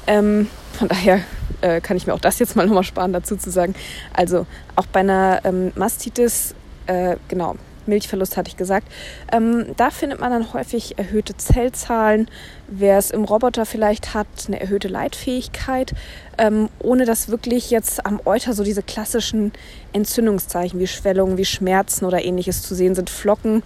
Ähm, 0.08 0.48
von 0.74 0.88
daher 0.88 1.22
äh, 1.62 1.82
kann 1.82 1.98
ich 1.98 2.08
mir 2.08 2.14
auch 2.14 2.20
das 2.20 2.40
jetzt 2.40 2.56
mal 2.56 2.66
nochmal 2.68 2.84
sparen, 2.84 3.14
dazu 3.14 3.36
zu 3.36 3.50
sagen. 3.50 3.76
Also 4.14 4.46
auch 4.76 4.86
bei 4.88 5.02
einer 5.02 5.42
ähm, 5.44 5.72
Mastitis, 5.76 6.56
äh, 6.88 7.18
genau, 7.28 7.56
Milchverlust 7.88 8.38
hatte 8.38 8.50
ich 8.50 8.58
gesagt. 8.58 8.88
Ähm, 9.32 9.68
da 9.78 9.90
findet 9.90 10.20
man 10.20 10.32
dann 10.32 10.54
häufig 10.54 10.98
erhöhte 10.98 11.38
Zellzahlen. 11.38 12.28
Wer 12.68 12.98
es 12.98 13.12
im 13.12 13.24
Roboter 13.24 13.66
vielleicht 13.66 14.14
hat, 14.14 14.28
eine 14.48 14.60
erhöhte 14.60 14.88
Leitfähigkeit, 14.88 15.94
ähm, 16.38 16.70
ohne 16.80 17.06
dass 17.06 17.30
wirklich 17.30 17.70
jetzt 17.72 18.06
am 18.06 18.20
Euter 18.26 18.54
so 18.54 18.64
diese 18.64 18.84
klassischen 18.84 19.52
Entzündungszeichen 19.94 20.80
wie 20.80 20.88
Schwellungen, 20.88 21.38
wie 21.38 21.46
Schmerzen 21.46 22.06
oder 22.06 22.24
ähnliches 22.24 22.64
zu 22.64 22.76
sehen 22.76 22.96
sind. 22.96 23.10
Flocken 23.10 23.64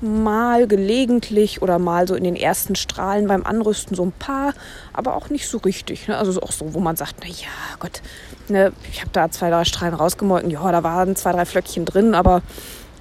mal 0.00 0.66
gelegentlich 0.66 1.62
oder 1.62 1.78
mal 1.78 2.08
so 2.08 2.14
in 2.14 2.24
den 2.24 2.36
ersten 2.36 2.74
Strahlen 2.74 3.26
beim 3.26 3.44
Anrüsten 3.44 3.94
so 3.94 4.04
ein 4.04 4.12
paar, 4.12 4.54
aber 4.92 5.14
auch 5.14 5.30
nicht 5.30 5.48
so 5.48 5.58
richtig. 5.58 6.08
Ne? 6.08 6.16
Also 6.16 6.40
auch 6.40 6.52
so, 6.52 6.74
wo 6.74 6.80
man 6.80 6.96
sagt, 6.96 7.16
na 7.20 7.28
ja, 7.28 7.76
Gott, 7.78 8.00
ne, 8.48 8.72
ich 8.90 9.00
habe 9.00 9.10
da 9.12 9.30
zwei, 9.30 9.50
drei 9.50 9.64
Strahlen 9.64 9.94
rausgemolken, 9.94 10.50
ja, 10.50 10.72
da 10.72 10.82
waren 10.82 11.16
zwei, 11.16 11.32
drei 11.32 11.44
Flöckchen 11.44 11.84
drin, 11.84 12.14
aber 12.14 12.42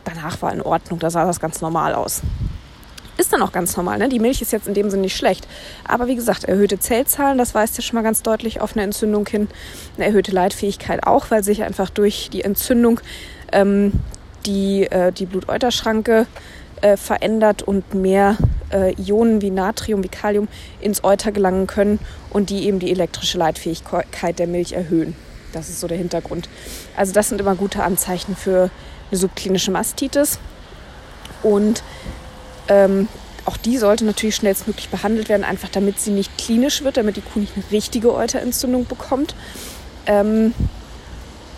danach 0.04 0.42
war 0.42 0.54
in 0.54 0.62
Ordnung, 0.62 1.00
da 1.00 1.10
sah 1.10 1.26
das 1.26 1.40
ganz 1.40 1.62
normal 1.62 1.96
aus. 1.96 2.22
Ist 3.18 3.34
dann 3.34 3.42
auch 3.42 3.52
ganz 3.52 3.76
normal, 3.76 3.98
ne? 3.98 4.08
Die 4.08 4.20
Milch 4.20 4.42
ist 4.42 4.54
jetzt 4.54 4.66
in 4.66 4.74
dem 4.74 4.90
Sinne 4.90 5.02
nicht 5.02 5.18
schlecht. 5.18 5.46
Aber 5.86 6.08
wie 6.08 6.16
gesagt, 6.16 6.46
erhöhte 6.46 6.80
Zellzahlen, 6.80 7.38
das 7.38 7.54
weist 7.54 7.76
ja 7.76 7.84
schon 7.84 7.98
mal 7.98 8.02
ganz 8.02 8.24
deutlich 8.24 8.62
auf 8.62 8.74
eine 8.74 8.84
Entzündung 8.84 9.28
hin. 9.28 9.50
Eine 9.98 10.06
erhöhte 10.06 10.32
Leitfähigkeit 10.32 11.06
auch, 11.06 11.30
weil 11.30 11.44
sich 11.44 11.64
einfach 11.64 11.90
durch 11.90 12.30
die 12.32 12.46
Entzündung 12.46 13.02
ähm, 13.52 13.92
die, 14.46 14.84
äh, 14.84 15.12
die 15.12 15.26
Blutäuterschranke 15.26 16.28
äh, 16.82 16.98
verändert 16.98 17.62
und 17.62 17.94
mehr 17.94 18.38
äh, 18.72 18.94
Ionen 19.02 19.42
wie 19.42 19.52
Natrium, 19.52 20.04
wie 20.04 20.10
Kalium 20.10 20.48
ins 20.82 21.04
Euter 21.04 21.32
gelangen 21.32 21.68
können 21.68 22.00
und 22.30 22.50
die 22.50 22.66
eben 22.66 22.80
die 22.80 22.92
elektrische 22.92 23.38
Leitfähigkeit 23.38 24.40
der 24.40 24.48
Milch 24.48 24.74
erhöhen. 24.74 25.16
Das 25.54 25.70
ist 25.70 25.80
so 25.80 25.88
der 25.88 25.98
Hintergrund. 25.98 26.48
Also 26.96 27.12
das 27.14 27.30
sind 27.30 27.42
immer 27.42 27.56
gute 27.56 27.84
Anzeichen 27.84 28.36
für 28.36 28.70
eine 29.10 29.18
subklinische 29.18 29.72
Mastitis. 29.72 30.40
Und 31.42 31.84
ähm, 32.68 33.08
auch 33.46 33.58
die 33.58 33.78
sollte 33.78 34.06
natürlich 34.06 34.36
schnellstmöglich 34.36 34.90
behandelt 34.90 35.30
werden, 35.30 35.44
einfach 35.44 35.70
damit 35.70 36.00
sie 36.00 36.12
nicht 36.12 36.38
klinisch 36.38 36.84
wird, 36.84 36.98
damit 36.98 37.18
die 37.18 37.22
Kuh 37.22 37.40
nicht 37.40 37.54
eine 37.56 37.66
richtige 37.72 38.14
Euterentzündung 38.14 38.86
bekommt. 38.86 39.34
Ähm, 40.06 40.54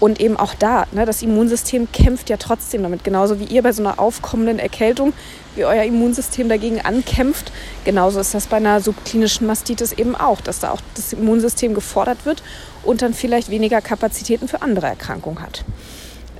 Und 0.01 0.19
eben 0.19 0.35
auch 0.35 0.55
da, 0.55 0.87
ne, 0.93 1.05
das 1.05 1.21
Immunsystem 1.21 1.91
kämpft 1.91 2.31
ja 2.31 2.37
trotzdem 2.37 2.81
damit. 2.81 3.03
Genauso 3.03 3.39
wie 3.39 3.43
ihr 3.43 3.61
bei 3.61 3.71
so 3.71 3.83
einer 3.83 3.99
aufkommenden 3.99 4.57
Erkältung, 4.57 5.13
wie 5.55 5.63
euer 5.63 5.83
Immunsystem 5.83 6.49
dagegen 6.49 6.81
ankämpft. 6.81 7.51
Genauso 7.85 8.19
ist 8.19 8.33
das 8.33 8.47
bei 8.47 8.57
einer 8.57 8.81
subklinischen 8.81 9.45
Mastitis 9.45 9.91
eben 9.91 10.15
auch, 10.15 10.41
dass 10.41 10.59
da 10.59 10.71
auch 10.71 10.81
das 10.95 11.13
Immunsystem 11.13 11.75
gefordert 11.75 12.25
wird 12.25 12.41
und 12.81 13.03
dann 13.03 13.13
vielleicht 13.13 13.51
weniger 13.51 13.79
Kapazitäten 13.79 14.47
für 14.47 14.63
andere 14.63 14.87
Erkrankungen 14.87 15.39
hat. 15.39 15.63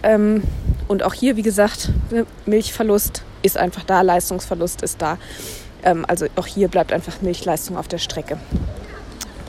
Ähm, 0.02 0.42
und 0.88 1.04
auch 1.04 1.14
hier, 1.14 1.38
wie 1.38 1.44
gesagt, 1.44 1.92
ne, 2.10 2.26
Milchverlust 2.48 3.22
ist 3.44 3.58
einfach 3.58 3.84
da, 3.84 4.02
Leistungsverlust 4.02 4.82
ist 4.82 5.04
da. 5.04 5.20
Ähm, 5.84 6.04
also 6.08 6.26
auch 6.36 6.48
hier 6.48 6.68
bleibt 6.68 6.92
einfach 6.92 7.22
Milchleistung 7.22 7.78
auf 7.78 7.88
der 7.88 8.00
Strecke 8.00 8.40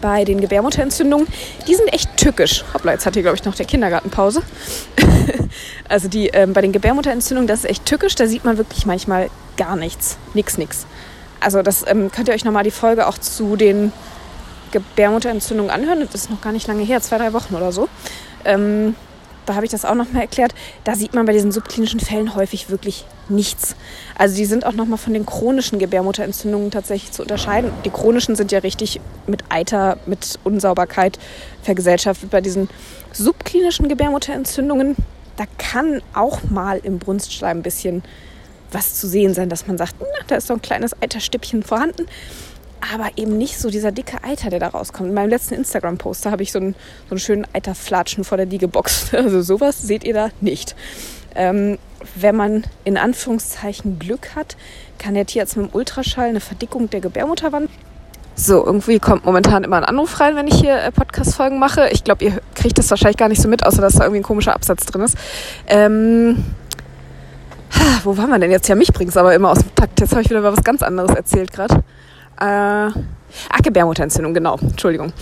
bei 0.02 0.24
den 0.24 0.42
Gebärmutterentzündungen, 0.42 1.26
die 1.66 1.74
sind 1.74 1.90
echt 1.94 2.14
tückisch. 2.18 2.62
Hoppla, 2.74 2.92
jetzt 2.92 3.06
hat 3.06 3.14
hier, 3.14 3.22
glaube 3.22 3.38
ich, 3.38 3.44
noch 3.44 3.54
der 3.54 3.64
Kindergarten 3.64 4.10
Pause. 4.10 4.42
also 5.88 6.08
die 6.08 6.28
ähm, 6.28 6.52
bei 6.52 6.60
den 6.60 6.72
Gebärmutterentzündungen, 6.72 7.48
das 7.48 7.60
ist 7.60 7.70
echt 7.70 7.86
tückisch. 7.86 8.14
Da 8.14 8.26
sieht 8.26 8.44
man 8.44 8.58
wirklich 8.58 8.84
manchmal 8.84 9.30
gar 9.56 9.76
nichts. 9.76 10.18
Nix, 10.34 10.58
nix. 10.58 10.84
Also 11.40 11.62
das 11.62 11.86
ähm, 11.86 12.12
könnt 12.12 12.28
ihr 12.28 12.34
euch 12.34 12.44
nochmal 12.44 12.64
die 12.64 12.70
Folge 12.70 13.06
auch 13.06 13.16
zu 13.16 13.56
den 13.56 13.92
Gebärmutterentzündungen 14.72 15.70
anhören. 15.70 16.00
Das 16.00 16.14
ist 16.22 16.30
noch 16.30 16.42
gar 16.42 16.52
nicht 16.52 16.66
lange 16.66 16.82
her, 16.82 17.00
zwei, 17.00 17.16
drei 17.16 17.32
Wochen 17.32 17.54
oder 17.54 17.72
so. 17.72 17.88
Ähm, 18.44 18.94
da 19.46 19.54
habe 19.54 19.64
ich 19.64 19.70
das 19.70 19.84
auch 19.84 19.94
nochmal 19.94 20.22
erklärt, 20.22 20.54
da 20.84 20.94
sieht 20.94 21.14
man 21.14 21.26
bei 21.26 21.32
diesen 21.32 21.52
subklinischen 21.52 22.00
Fällen 22.00 22.34
häufig 22.34 22.70
wirklich 22.70 23.04
nichts. 23.28 23.76
Also 24.16 24.36
die 24.36 24.44
sind 24.44 24.64
auch 24.66 24.72
nochmal 24.72 24.98
von 24.98 25.12
den 25.12 25.26
chronischen 25.26 25.78
Gebärmutterentzündungen 25.78 26.70
tatsächlich 26.70 27.12
zu 27.12 27.22
unterscheiden. 27.22 27.70
Die 27.84 27.90
chronischen 27.90 28.36
sind 28.36 28.52
ja 28.52 28.60
richtig 28.60 29.00
mit 29.26 29.44
Eiter, 29.48 29.98
mit 30.06 30.38
Unsauberkeit 30.44 31.18
vergesellschaftet. 31.62 32.30
Bei 32.30 32.40
diesen 32.40 32.68
subklinischen 33.12 33.88
Gebärmutterentzündungen, 33.88 34.96
da 35.36 35.44
kann 35.58 36.02
auch 36.14 36.42
mal 36.50 36.78
im 36.78 36.98
Brunstschleim 36.98 37.58
ein 37.58 37.62
bisschen 37.62 38.02
was 38.70 38.94
zu 38.94 39.06
sehen 39.06 39.34
sein, 39.34 39.48
dass 39.48 39.66
man 39.66 39.76
sagt, 39.76 39.96
na, 40.00 40.06
da 40.26 40.36
ist 40.36 40.46
so 40.46 40.54
ein 40.54 40.62
kleines 40.62 40.94
Eiterstippchen 41.02 41.62
vorhanden 41.62 42.06
aber 42.92 43.10
eben 43.16 43.38
nicht 43.38 43.58
so 43.58 43.70
dieser 43.70 43.92
dicke 43.92 44.22
Eiter, 44.24 44.50
der 44.50 44.58
da 44.58 44.68
rauskommt. 44.68 45.08
In 45.08 45.14
meinem 45.14 45.30
letzten 45.30 45.54
Instagram-Poster 45.54 46.30
habe 46.30 46.42
ich 46.42 46.52
so 46.52 46.58
einen, 46.58 46.74
so 47.08 47.12
einen 47.12 47.20
schönen 47.20 47.46
Eiterflatschen 47.52 48.24
vor 48.24 48.36
der 48.36 48.46
Liegebox. 48.46 49.12
Also 49.22 49.42
sowas 49.42 49.80
seht 49.80 50.04
ihr 50.04 50.14
da 50.14 50.30
nicht. 50.40 50.74
Ähm, 51.34 51.78
wenn 52.16 52.34
man 52.34 52.64
in 52.84 52.96
Anführungszeichen 52.96 53.98
Glück 53.98 54.34
hat, 54.34 54.56
kann 54.98 55.14
der 55.14 55.26
Tierarzt 55.26 55.56
mit 55.56 55.70
dem 55.70 55.74
Ultraschall 55.74 56.28
eine 56.28 56.40
Verdickung 56.40 56.90
der 56.90 57.00
Gebärmutterwand. 57.00 57.70
So, 58.34 58.64
irgendwie 58.64 58.98
kommt 58.98 59.24
momentan 59.24 59.62
immer 59.62 59.76
ein 59.76 59.84
Anruf 59.84 60.18
rein, 60.18 60.34
wenn 60.36 60.48
ich 60.48 60.54
hier 60.54 60.76
äh, 60.76 60.90
Podcast-Folgen 60.90 61.58
mache. 61.58 61.88
Ich 61.90 62.02
glaube, 62.02 62.24
ihr 62.24 62.40
kriegt 62.54 62.78
das 62.78 62.90
wahrscheinlich 62.90 63.18
gar 63.18 63.28
nicht 63.28 63.42
so 63.42 63.48
mit, 63.48 63.64
außer 63.64 63.80
dass 63.80 63.94
da 63.94 64.04
irgendwie 64.04 64.20
ein 64.20 64.24
komischer 64.24 64.54
Absatz 64.54 64.86
drin 64.86 65.02
ist. 65.02 65.16
Ähm, 65.66 66.44
wo 68.04 68.16
waren 68.16 68.30
wir 68.30 68.38
denn 68.38 68.50
jetzt? 68.50 68.68
Ja, 68.68 68.74
mich 68.74 68.92
bringt 68.92 69.10
es 69.10 69.16
aber 69.16 69.34
immer 69.34 69.50
aus 69.50 69.58
dem 69.58 69.74
Takt. 69.74 70.00
Jetzt 70.00 70.12
habe 70.12 70.22
ich 70.22 70.30
wieder 70.30 70.42
was 70.42 70.64
ganz 70.64 70.82
anderes 70.82 71.14
erzählt 71.14 71.52
gerade. 71.52 71.84
Äh, 72.42 72.90
Ach, 73.48 73.62
Gebärmutterentzündung, 73.62 74.34
genau. 74.34 74.58
Entschuldigung. 74.60 75.12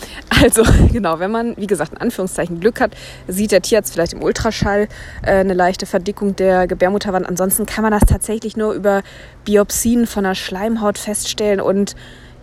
Also, 0.42 0.64
genau, 0.92 1.18
wenn 1.18 1.30
man, 1.30 1.56
wie 1.56 1.66
gesagt, 1.66 1.92
in 1.92 1.98
Anführungszeichen 1.98 2.60
Glück 2.60 2.80
hat, 2.80 2.92
sieht 3.28 3.52
der 3.52 3.62
Tierarzt 3.62 3.92
vielleicht 3.92 4.12
im 4.12 4.22
Ultraschall 4.22 4.88
äh, 5.22 5.30
eine 5.30 5.54
leichte 5.54 5.86
Verdickung 5.86 6.36
der 6.36 6.66
Gebärmutterwand. 6.66 7.26
Ansonsten 7.26 7.66
kann 7.66 7.82
man 7.82 7.92
das 7.92 8.02
tatsächlich 8.02 8.56
nur 8.56 8.72
über 8.72 9.02
Biopsien 9.44 10.06
von 10.06 10.24
der 10.24 10.34
Schleimhaut 10.34 10.98
feststellen 10.98 11.60
und 11.60 11.94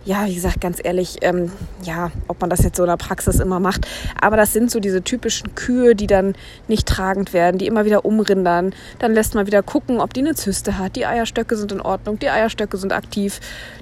ja, 0.08 0.24
wie 0.24 0.34
gesagt, 0.34 0.62
ganz 0.62 0.80
ehrlich, 0.82 1.18
ähm, 1.20 1.52
ja, 1.82 2.10
ob 2.28 2.40
man 2.40 2.48
das 2.48 2.64
jetzt 2.64 2.78
so 2.78 2.82
in 2.82 2.88
der 2.88 2.96
Praxis 2.96 3.40
immer 3.40 3.60
macht. 3.60 3.86
Aber 4.18 4.38
das 4.38 4.54
sind 4.54 4.70
so 4.70 4.80
diese 4.80 5.02
typischen 5.02 5.54
Kühe, 5.54 5.94
die 5.94 6.06
dann 6.06 6.34
nicht 6.66 6.88
tragend 6.88 7.34
werden, 7.34 7.58
die 7.58 7.66
immer 7.66 7.84
wieder 7.84 8.06
umrindern. 8.06 8.74
Dann 9.00 9.12
lässt 9.12 9.34
man 9.34 9.46
wieder 9.46 9.62
gucken, 9.62 10.00
ob 10.00 10.14
die 10.14 10.20
eine 10.20 10.34
Zyste 10.34 10.78
hat. 10.78 10.96
Die 10.96 11.04
Eierstöcke 11.04 11.56
sind 11.56 11.72
in 11.72 11.82
Ordnung, 11.82 12.18
die 12.18 12.30
Eierstöcke 12.30 12.78
sind 12.78 12.94
aktiv. 12.94 13.38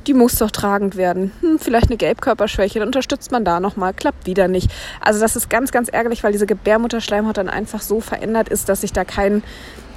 Die 0.08 0.14
muss 0.14 0.34
doch 0.34 0.50
tragend 0.50 0.96
werden. 0.96 1.30
Hm, 1.42 1.60
vielleicht 1.60 1.90
eine 1.90 1.96
Gelbkörperschwäche, 1.96 2.80
dann 2.80 2.88
unterstützt 2.88 3.30
man 3.30 3.44
da 3.44 3.60
nochmal, 3.60 3.94
klappt 3.94 4.26
wieder 4.26 4.48
nicht. 4.48 4.68
Also 5.00 5.20
das 5.20 5.36
ist 5.36 5.48
ganz, 5.48 5.70
ganz 5.70 5.88
ärgerlich, 5.88 6.24
weil 6.24 6.32
diese 6.32 6.46
Gebärmutterschleimhaut 6.46 7.36
dann 7.36 7.48
einfach 7.48 7.82
so 7.82 8.00
verändert 8.00 8.48
ist, 8.48 8.68
dass 8.68 8.80
sich 8.80 8.92
da 8.92 9.04
kein 9.04 9.44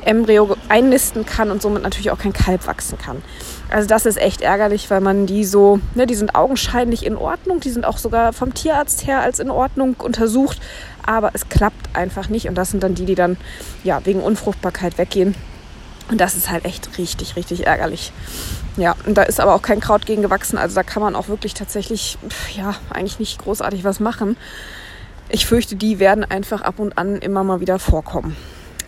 Embryo 0.05 0.55
einnisten 0.69 1.25
kann 1.25 1.49
und 1.49 1.63
somit 1.63 1.81
natürlich 1.81 2.11
auch 2.11 2.19
kein 2.19 2.33
Kalb 2.33 2.67
wachsen 2.67 2.99
kann. 2.99 3.23
Also 3.71 3.87
das 3.87 4.07
ist 4.07 4.17
echt 4.17 4.41
ärgerlich, 4.41 4.89
weil 4.89 5.01
man 5.01 5.27
die 5.27 5.45
so, 5.45 5.79
ne, 5.93 6.07
die 6.07 6.15
sind 6.15 6.33
augenscheinlich 6.33 7.05
in 7.05 7.15
Ordnung, 7.15 7.59
die 7.59 7.69
sind 7.69 7.85
auch 7.85 7.99
sogar 7.99 8.33
vom 8.33 8.53
Tierarzt 8.53 9.05
her 9.05 9.21
als 9.21 9.39
in 9.39 9.51
Ordnung 9.51 9.95
untersucht, 9.99 10.59
aber 11.05 11.31
es 11.33 11.49
klappt 11.49 11.95
einfach 11.95 12.29
nicht 12.29 12.47
und 12.49 12.55
das 12.55 12.71
sind 12.71 12.81
dann 12.81 12.95
die, 12.95 13.05
die 13.05 13.15
dann 13.15 13.37
ja 13.83 14.01
wegen 14.05 14.21
Unfruchtbarkeit 14.21 14.97
weggehen. 14.97 15.35
Und 16.09 16.19
das 16.19 16.35
ist 16.35 16.49
halt 16.49 16.65
echt 16.65 16.97
richtig, 16.97 17.35
richtig 17.35 17.67
ärgerlich. 17.67 18.11
Ja, 18.77 18.95
und 19.05 19.15
da 19.15 19.23
ist 19.23 19.39
aber 19.39 19.53
auch 19.53 19.61
kein 19.61 19.79
Kraut 19.79 20.07
gegen 20.07 20.23
gewachsen, 20.23 20.57
also 20.57 20.73
da 20.73 20.81
kann 20.81 21.03
man 21.03 21.15
auch 21.15 21.27
wirklich 21.27 21.53
tatsächlich, 21.53 22.17
ja, 22.55 22.73
eigentlich 22.89 23.19
nicht 23.19 23.37
großartig 23.37 23.83
was 23.83 23.99
machen. 23.99 24.35
Ich 25.29 25.45
fürchte, 25.45 25.75
die 25.75 25.99
werden 25.99 26.23
einfach 26.23 26.61
ab 26.61 26.79
und 26.79 26.97
an 26.97 27.17
immer 27.17 27.43
mal 27.43 27.59
wieder 27.59 27.77
vorkommen. 27.77 28.35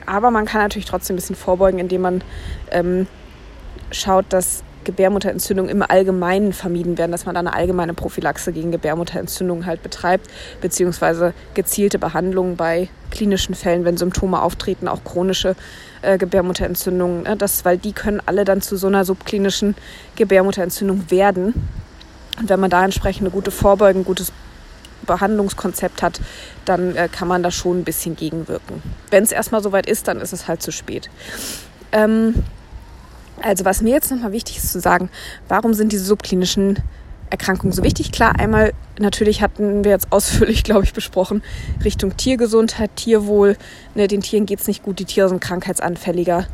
Aber 0.08 0.32
man 0.32 0.46
kann 0.46 0.62
natürlich 0.62 0.88
trotzdem 0.88 1.13
ein 1.13 1.17
bisschen 1.17 1.36
vorbeugen, 1.36 1.80
indem 1.80 2.02
man 2.02 2.24
ähm, 2.72 3.06
schaut, 3.91 4.26
dass 4.30 4.63
Gebärmutterentzündungen 4.84 5.72
im 5.72 5.82
Allgemeinen 5.82 6.54
vermieden 6.54 6.98
werden, 6.98 7.12
dass 7.12 7.26
man 7.26 7.36
da 7.36 7.39
eine 7.39 7.54
allgemeine 7.54 7.94
Prophylaxe 7.94 8.52
gegen 8.52 8.72
Gebärmutterentzündungen 8.72 9.65
halt 9.65 9.84
betreibt, 9.84 10.28
beziehungsweise 10.62 11.34
gezielte 11.54 12.00
Behandlungen 12.00 12.56
bei 12.56 12.89
klinischen 13.12 13.56
Fällen, 13.56 13.86
wenn 13.86 13.98
Symptome 13.98 14.41
auftreten, 14.41 14.88
auch 14.88 15.04
chronische 15.04 15.56
äh, 16.02 16.17
Gebärmutterentzündungen, 16.17 17.24
ne, 17.24 17.38
das, 17.38 17.65
weil 17.65 17.78
die 17.78 17.94
können 17.94 18.22
alle 18.26 18.46
dann 18.46 18.62
zu 18.62 18.78
so 18.78 18.88
einer 18.88 19.06
subklinischen 19.06 19.76
Gebärmutterentzündung 20.15 21.12
werden. 21.12 21.67
Und 22.39 22.50
wenn 22.50 22.60
man 22.60 22.70
da 22.70 22.84
entsprechend 22.84 23.24
eine 23.24 23.32
gute 23.32 23.52
Vorbeugung, 23.52 24.06
gutes 24.06 24.32
Behandlungskonzept 25.06 26.02
hat, 26.02 26.22
dann 26.65 26.96
äh, 26.96 27.10
kann 27.12 27.28
man 27.28 27.44
da 27.44 27.52
schon 27.52 27.80
ein 27.80 27.84
bisschen 27.84 28.15
gegenwirken. 28.15 28.82
Wenn 29.10 29.24
es 29.24 29.32
erstmal 29.32 29.62
soweit 29.62 29.88
ist, 29.88 30.08
dann 30.08 30.20
ist 30.20 30.34
es 30.34 30.48
halt 30.48 30.62
zu 30.62 30.72
spät. 30.72 31.10
Ähm, 31.91 32.36
also 33.44 33.66
was 33.66 33.82
mir 33.82 33.92
jetzt 33.92 34.12
nochmal 34.12 34.32
wichtig 34.32 34.58
ist 34.58 34.72
zu 34.72 34.80
sagen, 34.80 35.10
warum 35.48 35.74
sind 35.74 35.92
diese 35.92 36.06
subklinischen 36.06 36.80
Erkrankungen 37.30 37.74
so 37.74 37.84
wichtig? 37.84 38.12
Klar, 38.12 38.40
einmal 38.40 38.74
natürlich 39.00 39.42
hatten 39.42 39.84
wir 39.84 39.92
jetzt 39.92 40.12
ausführlich, 40.12 40.64
glaube 40.66 40.84
ich, 40.84 40.94
besprochen, 40.94 41.44
Richtung 41.84 42.18
Tiergesundheit, 42.18 42.96
Tierwohl. 42.96 43.58
Ne, 43.96 44.08
den 44.08 44.22
Tieren 44.22 44.46
geht 44.46 44.60
es 44.60 44.68
nicht 44.68 44.84
gut, 44.84 45.00
die 45.00 45.06
Tiere 45.06 45.30
sind 45.30 45.42
krankheitsanfälliger. 45.42 46.48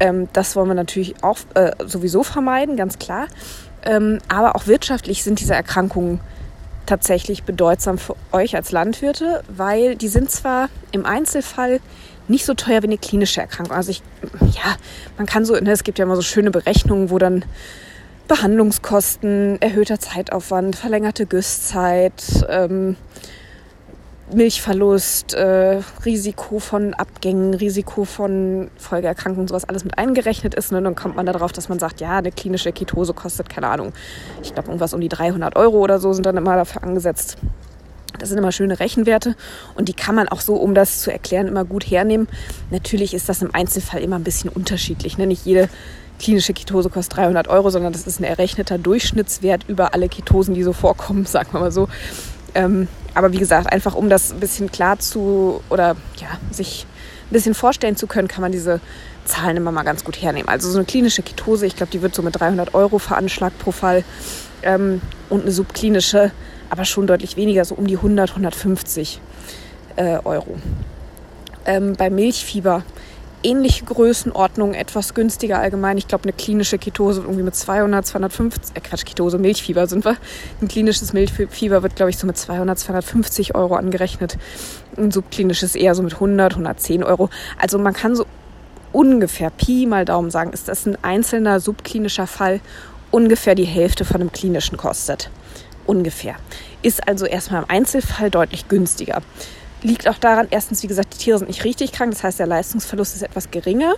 Ähm, 0.00 0.28
das 0.32 0.56
wollen 0.56 0.68
wir 0.68 0.74
natürlich 0.74 1.22
auch 1.22 1.38
äh, 1.54 1.72
sowieso 1.84 2.22
vermeiden, 2.22 2.76
ganz 2.76 2.98
klar. 2.98 3.26
Ähm, 3.84 4.18
aber 4.28 4.56
auch 4.56 4.66
wirtschaftlich 4.66 5.22
sind 5.22 5.40
diese 5.40 5.54
Erkrankungen 5.54 6.20
tatsächlich 6.86 7.42
bedeutsam 7.42 7.98
für 7.98 8.16
euch 8.32 8.54
als 8.54 8.72
Landwirte, 8.72 9.42
weil 9.48 9.96
die 9.96 10.08
sind 10.08 10.30
zwar 10.30 10.68
im 10.92 11.04
Einzelfall 11.04 11.80
nicht 12.28 12.44
so 12.44 12.54
teuer 12.54 12.82
wie 12.82 12.86
eine 12.86 12.98
klinische 12.98 13.40
Erkrankung. 13.40 13.76
Also 13.76 13.90
ich, 13.90 14.02
ja, 14.40 14.76
man 15.16 15.26
kann 15.26 15.44
so, 15.44 15.54
ne, 15.54 15.70
es 15.70 15.84
gibt 15.84 15.98
ja 15.98 16.04
immer 16.04 16.16
so 16.16 16.22
schöne 16.22 16.50
Berechnungen, 16.50 17.10
wo 17.10 17.18
dann 17.18 17.44
Behandlungskosten, 18.28 19.60
erhöhter 19.60 20.00
Zeitaufwand, 20.00 20.74
verlängerte 20.76 21.26
Güsszeit, 21.26 22.44
ähm, 22.48 22.96
Milchverlust, 24.32 25.34
äh, 25.34 25.80
Risiko 26.04 26.58
von 26.58 26.94
Abgängen, 26.94 27.54
Risiko 27.54 28.04
von 28.04 28.70
Folgeerkrankungen, 28.76 29.46
sowas 29.46 29.68
alles 29.68 29.84
mit 29.84 29.96
eingerechnet 29.98 30.54
ist. 30.56 30.72
Ne? 30.72 30.82
Dann 30.82 30.96
kommt 30.96 31.14
man 31.14 31.26
darauf, 31.26 31.52
dass 31.52 31.68
man 31.68 31.78
sagt, 31.78 32.00
ja, 32.00 32.18
eine 32.18 32.32
klinische 32.32 32.72
Ketose 32.72 33.14
kostet, 33.14 33.48
keine 33.48 33.68
Ahnung, 33.68 33.92
ich 34.42 34.52
glaube 34.52 34.68
irgendwas 34.68 34.94
um 34.94 35.00
die 35.00 35.08
300 35.08 35.54
Euro 35.54 35.78
oder 35.78 36.00
so 36.00 36.12
sind 36.12 36.26
dann 36.26 36.36
immer 36.36 36.56
dafür 36.56 36.82
angesetzt. 36.82 37.36
Das 38.18 38.28
sind 38.28 38.38
immer 38.38 38.52
schöne 38.52 38.80
Rechenwerte 38.80 39.34
und 39.74 39.88
die 39.88 39.92
kann 39.92 40.14
man 40.14 40.28
auch 40.28 40.40
so, 40.40 40.54
um 40.54 40.74
das 40.74 41.00
zu 41.00 41.10
erklären, 41.10 41.48
immer 41.48 41.64
gut 41.64 41.90
hernehmen. 41.90 42.28
Natürlich 42.70 43.14
ist 43.14 43.28
das 43.28 43.42
im 43.42 43.54
Einzelfall 43.54 44.02
immer 44.02 44.16
ein 44.16 44.24
bisschen 44.24 44.50
unterschiedlich. 44.50 45.18
Ne? 45.18 45.26
Nicht 45.26 45.44
jede 45.44 45.68
klinische 46.18 46.52
Ketose 46.52 46.90
kostet 46.90 47.18
300 47.18 47.48
Euro, 47.48 47.70
sondern 47.70 47.92
das 47.92 48.06
ist 48.06 48.20
ein 48.20 48.24
errechneter 48.24 48.78
Durchschnittswert 48.78 49.64
über 49.68 49.94
alle 49.94 50.08
Ketosen, 50.08 50.54
die 50.54 50.62
so 50.62 50.72
vorkommen, 50.72 51.24
sagen 51.26 51.52
wir 51.52 51.60
mal 51.60 51.72
so. 51.72 51.88
Ähm, 52.54 52.88
aber 53.14 53.32
wie 53.32 53.38
gesagt, 53.38 53.72
einfach 53.72 53.94
um 53.94 54.08
das 54.08 54.32
ein 54.32 54.40
bisschen 54.40 54.70
klar 54.70 54.98
zu 54.98 55.60
oder 55.68 55.96
ja, 56.18 56.28
sich 56.50 56.86
ein 57.28 57.32
bisschen 57.32 57.54
vorstellen 57.54 57.96
zu 57.96 58.06
können, 58.06 58.28
kann 58.28 58.42
man 58.42 58.52
diese 58.52 58.80
Zahlen 59.24 59.56
immer 59.56 59.72
mal 59.72 59.82
ganz 59.82 60.04
gut 60.04 60.20
hernehmen. 60.22 60.48
Also 60.48 60.70
so 60.70 60.78
eine 60.78 60.86
klinische 60.86 61.22
Ketose, 61.22 61.66
ich 61.66 61.76
glaube, 61.76 61.90
die 61.92 62.02
wird 62.02 62.14
so 62.14 62.22
mit 62.22 62.38
300 62.38 62.74
Euro 62.74 62.98
veranschlagt 62.98 63.58
pro 63.58 63.72
Fall. 63.72 64.04
Ähm, 64.62 65.00
und 65.28 65.42
eine 65.42 65.52
subklinische, 65.52 66.30
aber 66.70 66.84
schon 66.84 67.06
deutlich 67.06 67.36
weniger, 67.36 67.64
so 67.64 67.74
um 67.74 67.86
die 67.86 67.96
100, 67.96 68.30
150 68.30 69.20
äh, 69.96 70.18
Euro. 70.24 70.56
Ähm, 71.64 71.94
bei 71.96 72.10
Milchfieber 72.10 72.84
ähnliche 73.42 73.84
Größenordnung, 73.84 74.74
etwas 74.74 75.14
günstiger 75.14 75.60
allgemein. 75.60 75.98
Ich 75.98 76.08
glaube, 76.08 76.24
eine 76.24 76.32
klinische 76.32 76.78
Ketose 76.78 77.20
irgendwie 77.20 77.42
mit 77.42 77.54
200, 77.54 78.04
250, 78.04 78.76
äh 78.76 78.80
Quatsch, 78.80 79.04
Ketose, 79.04 79.38
Milchfieber 79.38 79.86
sind 79.86 80.04
wir. 80.04 80.16
Ein 80.60 80.68
klinisches 80.68 81.12
Milchfieber 81.12 81.82
wird, 81.82 81.96
glaube 81.96 82.10
ich, 82.10 82.18
so 82.18 82.26
mit 82.26 82.36
200, 82.36 82.78
250 82.78 83.54
Euro 83.54 83.76
angerechnet. 83.76 84.36
Ein 84.96 85.12
subklinisches 85.12 85.76
eher 85.76 85.94
so 85.94 86.02
mit 86.02 86.14
100, 86.14 86.54
110 86.54 87.04
Euro. 87.04 87.30
Also 87.58 87.78
man 87.78 87.92
kann 87.92 88.16
so 88.16 88.26
ungefähr 88.92 89.50
Pi 89.50 89.86
mal 89.86 90.04
Daumen 90.04 90.30
sagen, 90.30 90.52
ist 90.52 90.68
das 90.68 90.86
ein 90.86 90.96
einzelner 91.02 91.60
subklinischer 91.60 92.26
Fall 92.26 92.60
ungefähr 93.10 93.54
die 93.54 93.64
Hälfte 93.64 94.04
von 94.04 94.20
einem 94.20 94.32
klinischen 94.32 94.76
kostet. 94.76 95.30
Ungefähr. 95.86 96.36
Ist 96.82 97.06
also 97.08 97.26
erstmal 97.26 97.62
im 97.62 97.70
Einzelfall 97.70 98.30
deutlich 98.30 98.68
günstiger. 98.68 99.22
Liegt 99.82 100.08
auch 100.08 100.18
daran, 100.18 100.48
erstens, 100.50 100.82
wie 100.82 100.86
gesagt, 100.86 101.14
die 101.14 101.18
Tiere 101.18 101.38
sind 101.38 101.48
nicht 101.48 101.64
richtig 101.64 101.92
krank, 101.92 102.12
das 102.12 102.24
heißt, 102.24 102.38
der 102.38 102.46
Leistungsverlust 102.46 103.14
ist 103.14 103.22
etwas 103.22 103.50
geringer. 103.50 103.94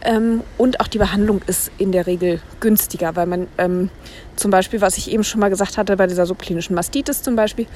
Ähm, 0.00 0.42
und 0.58 0.78
auch 0.80 0.86
die 0.86 0.98
Behandlung 0.98 1.40
ist 1.48 1.72
in 1.76 1.90
der 1.90 2.06
Regel 2.06 2.40
günstiger, 2.60 3.16
weil 3.16 3.26
man 3.26 3.48
ähm, 3.58 3.90
zum 4.36 4.52
Beispiel, 4.52 4.80
was 4.80 4.96
ich 4.96 5.10
eben 5.10 5.24
schon 5.24 5.40
mal 5.40 5.50
gesagt 5.50 5.76
hatte, 5.76 5.96
bei 5.96 6.06
dieser 6.06 6.24
subklinischen 6.24 6.74
Mastitis 6.76 7.22
zum 7.22 7.34
Beispiel, 7.34 7.66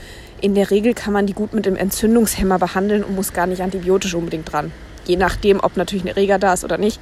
in 0.41 0.55
der 0.55 0.71
Regel 0.71 0.95
kann 0.95 1.13
man 1.13 1.27
die 1.27 1.33
gut 1.33 1.53
mit 1.53 1.67
dem 1.67 1.75
Entzündungshemmer 1.75 2.61
behandeln 2.61 3.03
und 3.03 3.17
muss 3.17 3.33
gar 3.33 3.47
nicht 3.47 3.61
antibiotisch 3.61 4.15
unbedingt 4.15 4.53
dran. 4.53 4.71
Je 5.05 5.17
nachdem, 5.17 5.59
ob 5.59 5.77
natürlich 5.77 6.05
ein 6.05 6.09
Erreger 6.09 6.39
da 6.39 6.53
ist 6.53 6.63
oder 6.63 6.79
nicht. 6.79 7.01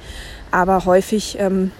Aber 0.49 0.85
häufig 0.85 1.37
ähm, 1.39 1.71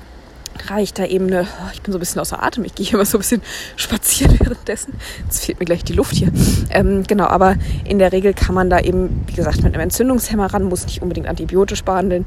reicht 0.69 1.00
da 1.00 1.06
eben 1.06 1.28
eine, 1.28 1.43
oh, 1.43 1.69
ich 1.74 1.82
bin 1.82 1.91
so 1.91 1.97
ein 1.97 2.00
bisschen 2.00 2.21
außer 2.21 2.41
Atem, 2.41 2.63
ich 2.63 2.76
gehe 2.76 2.95
mal 2.95 3.06
so 3.06 3.17
ein 3.17 3.21
bisschen 3.21 3.41
spazieren 3.76 4.39
währenddessen. 4.39 4.93
Jetzt 5.24 5.45
fehlt 5.45 5.60
mir 5.60 5.65
gleich 5.65 5.84
die 5.84 5.93
Luft 5.93 6.15
hier. 6.15 6.32
Ähm, 6.69 7.04
genau, 7.04 7.26
aber 7.26 7.56
in 7.86 8.00
der 8.00 8.12
Regel 8.12 8.34
kann 8.34 8.56
man 8.56 8.69
da 8.69 8.80
eben, 8.80 9.24
wie 9.28 9.34
gesagt, 9.34 9.63
mit 9.63 9.74
einem 9.74 9.82
Entzündungshemmer 9.82 10.54
ran, 10.54 10.63
muss 10.63 10.86
nicht 10.86 11.02
unbedingt 11.02 11.28
antibiotisch 11.28 11.84
behandeln. 11.84 12.26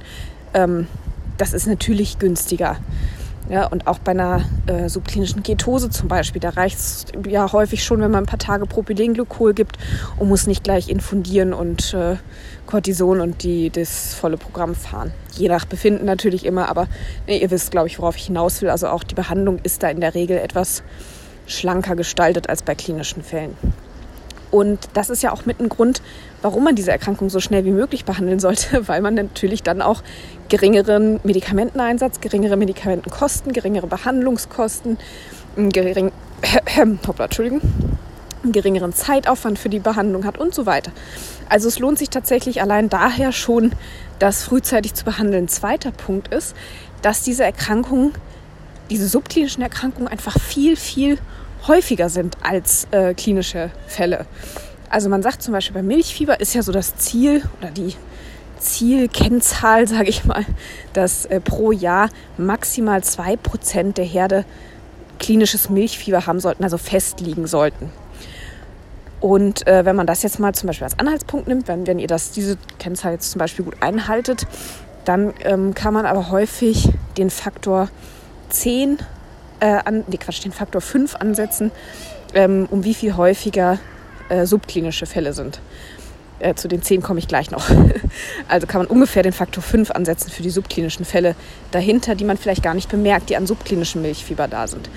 Ähm, 0.52 0.86
das 1.38 1.52
ist 1.52 1.66
natürlich 1.66 2.18
günstiger. 2.18 2.76
Ja, 3.48 3.66
und 3.66 3.86
auch 3.86 3.98
bei 3.98 4.12
einer 4.12 4.42
äh, 4.66 4.88
subklinischen 4.88 5.42
Ketose 5.42 5.90
zum 5.90 6.08
Beispiel, 6.08 6.40
da 6.40 6.50
reicht 6.50 6.78
es 6.78 7.04
ja 7.28 7.52
häufig 7.52 7.84
schon, 7.84 8.00
wenn 8.00 8.10
man 8.10 8.24
ein 8.24 8.26
paar 8.26 8.38
Tage 8.38 8.64
Propylenglykol 8.64 9.52
gibt 9.52 9.76
und 10.16 10.28
muss 10.28 10.46
nicht 10.46 10.64
gleich 10.64 10.88
infundieren 10.88 11.52
und 11.52 11.92
äh, 11.92 12.16
Cortison 12.66 13.20
und 13.20 13.42
die, 13.42 13.68
das 13.68 14.14
volle 14.14 14.38
Programm 14.38 14.74
fahren. 14.74 15.12
Je 15.32 15.48
nach 15.48 15.66
Befinden 15.66 16.06
natürlich 16.06 16.46
immer, 16.46 16.70
aber 16.70 16.88
nee, 17.26 17.36
ihr 17.36 17.50
wisst, 17.50 17.70
glaube 17.70 17.88
ich, 17.88 17.98
worauf 17.98 18.16
ich 18.16 18.26
hinaus 18.26 18.62
will. 18.62 18.70
Also 18.70 18.88
auch 18.88 19.04
die 19.04 19.14
Behandlung 19.14 19.58
ist 19.62 19.82
da 19.82 19.90
in 19.90 20.00
der 20.00 20.14
Regel 20.14 20.38
etwas 20.38 20.82
schlanker 21.46 21.96
gestaltet 21.96 22.48
als 22.48 22.62
bei 22.62 22.74
klinischen 22.74 23.22
Fällen. 23.22 23.54
Und 24.50 24.88
das 24.94 25.10
ist 25.10 25.22
ja 25.22 25.32
auch 25.32 25.44
mit 25.44 25.60
ein 25.60 25.68
Grund, 25.68 26.00
warum 26.44 26.62
man 26.62 26.74
diese 26.74 26.92
Erkrankung 26.92 27.30
so 27.30 27.40
schnell 27.40 27.64
wie 27.64 27.70
möglich 27.70 28.04
behandeln 28.04 28.38
sollte, 28.38 28.86
weil 28.88 29.00
man 29.00 29.14
natürlich 29.14 29.62
dann 29.62 29.80
auch 29.80 30.02
geringeren 30.50 31.18
Medikamenteneinsatz, 31.24 32.20
geringere 32.20 32.56
Medikamentenkosten, 32.56 33.52
geringere 33.54 33.86
Behandlungskosten, 33.86 34.98
gering, 35.56 36.12
hoppla, 37.06 37.24
Entschuldigung, 37.24 37.62
geringeren 38.44 38.92
Zeitaufwand 38.92 39.58
für 39.58 39.70
die 39.70 39.78
Behandlung 39.78 40.26
hat 40.26 40.36
und 40.36 40.54
so 40.54 40.66
weiter. 40.66 40.92
Also 41.48 41.66
es 41.66 41.78
lohnt 41.78 41.98
sich 41.98 42.10
tatsächlich 42.10 42.60
allein 42.60 42.90
daher 42.90 43.32
schon, 43.32 43.72
das 44.18 44.42
frühzeitig 44.42 44.92
zu 44.92 45.06
behandeln. 45.06 45.48
Zweiter 45.48 45.92
Punkt 45.92 46.28
ist, 46.28 46.54
dass 47.00 47.22
diese 47.22 47.42
Erkrankungen, 47.42 48.12
diese 48.90 49.08
subklinischen 49.08 49.62
Erkrankungen 49.62 50.08
einfach 50.08 50.38
viel, 50.38 50.76
viel 50.76 51.18
häufiger 51.66 52.10
sind 52.10 52.36
als 52.42 52.86
äh, 52.90 53.14
klinische 53.14 53.70
Fälle. 53.86 54.26
Also 54.94 55.08
man 55.08 55.24
sagt 55.24 55.42
zum 55.42 55.50
Beispiel 55.50 55.74
bei 55.74 55.82
Milchfieber 55.82 56.38
ist 56.38 56.54
ja 56.54 56.62
so 56.62 56.70
das 56.70 56.94
Ziel 56.94 57.42
oder 57.58 57.72
die 57.72 57.96
Zielkennzahl, 58.60 59.88
sage 59.88 60.08
ich 60.08 60.24
mal, 60.24 60.46
dass 60.92 61.26
äh, 61.26 61.40
pro 61.40 61.72
Jahr 61.72 62.10
maximal 62.38 63.00
2% 63.00 63.94
der 63.94 64.04
Herde 64.04 64.44
klinisches 65.18 65.68
Milchfieber 65.68 66.28
haben 66.28 66.38
sollten, 66.38 66.62
also 66.62 66.78
festliegen 66.78 67.48
sollten. 67.48 67.90
Und 69.20 69.66
äh, 69.66 69.84
wenn 69.84 69.96
man 69.96 70.06
das 70.06 70.22
jetzt 70.22 70.38
mal 70.38 70.54
zum 70.54 70.68
Beispiel 70.68 70.84
als 70.84 70.96
Anhaltspunkt 71.00 71.48
nimmt, 71.48 71.66
wenn, 71.66 71.88
wenn 71.88 71.98
ihr 71.98 72.06
das, 72.06 72.30
diese 72.30 72.56
Kennzahl 72.78 73.14
jetzt 73.14 73.32
zum 73.32 73.40
Beispiel 73.40 73.64
gut 73.64 73.82
einhaltet, 73.82 74.46
dann 75.04 75.34
ähm, 75.40 75.74
kann 75.74 75.92
man 75.92 76.06
aber 76.06 76.30
häufig 76.30 76.88
den 77.18 77.30
Faktor 77.30 77.88
10 78.50 78.98
äh, 79.58 79.66
an, 79.66 80.04
nee, 80.06 80.18
Quatsch, 80.18 80.44
den 80.44 80.52
Faktor 80.52 80.80
5 80.80 81.16
ansetzen, 81.16 81.72
ähm, 82.32 82.68
um 82.70 82.84
wie 82.84 82.94
viel 82.94 83.16
häufiger 83.16 83.80
äh, 84.28 84.46
subklinische 84.46 85.06
Fälle 85.06 85.32
sind. 85.32 85.60
Äh, 86.40 86.54
zu 86.54 86.66
den 86.66 86.82
10 86.82 87.00
komme 87.00 87.20
ich 87.20 87.28
gleich 87.28 87.50
noch. 87.50 87.70
also 88.48 88.66
kann 88.66 88.80
man 88.80 88.86
ungefähr 88.88 89.22
den 89.22 89.32
Faktor 89.32 89.62
5 89.62 89.92
ansetzen 89.92 90.30
für 90.30 90.42
die 90.42 90.50
subklinischen 90.50 91.04
Fälle 91.04 91.36
dahinter, 91.70 92.14
die 92.16 92.24
man 92.24 92.36
vielleicht 92.36 92.62
gar 92.62 92.74
nicht 92.74 92.90
bemerkt, 92.90 93.30
die 93.30 93.36
an 93.36 93.46
subklinischem 93.46 94.02
Milchfieber 94.02 94.48
da 94.48 94.66
sind. 94.66 94.90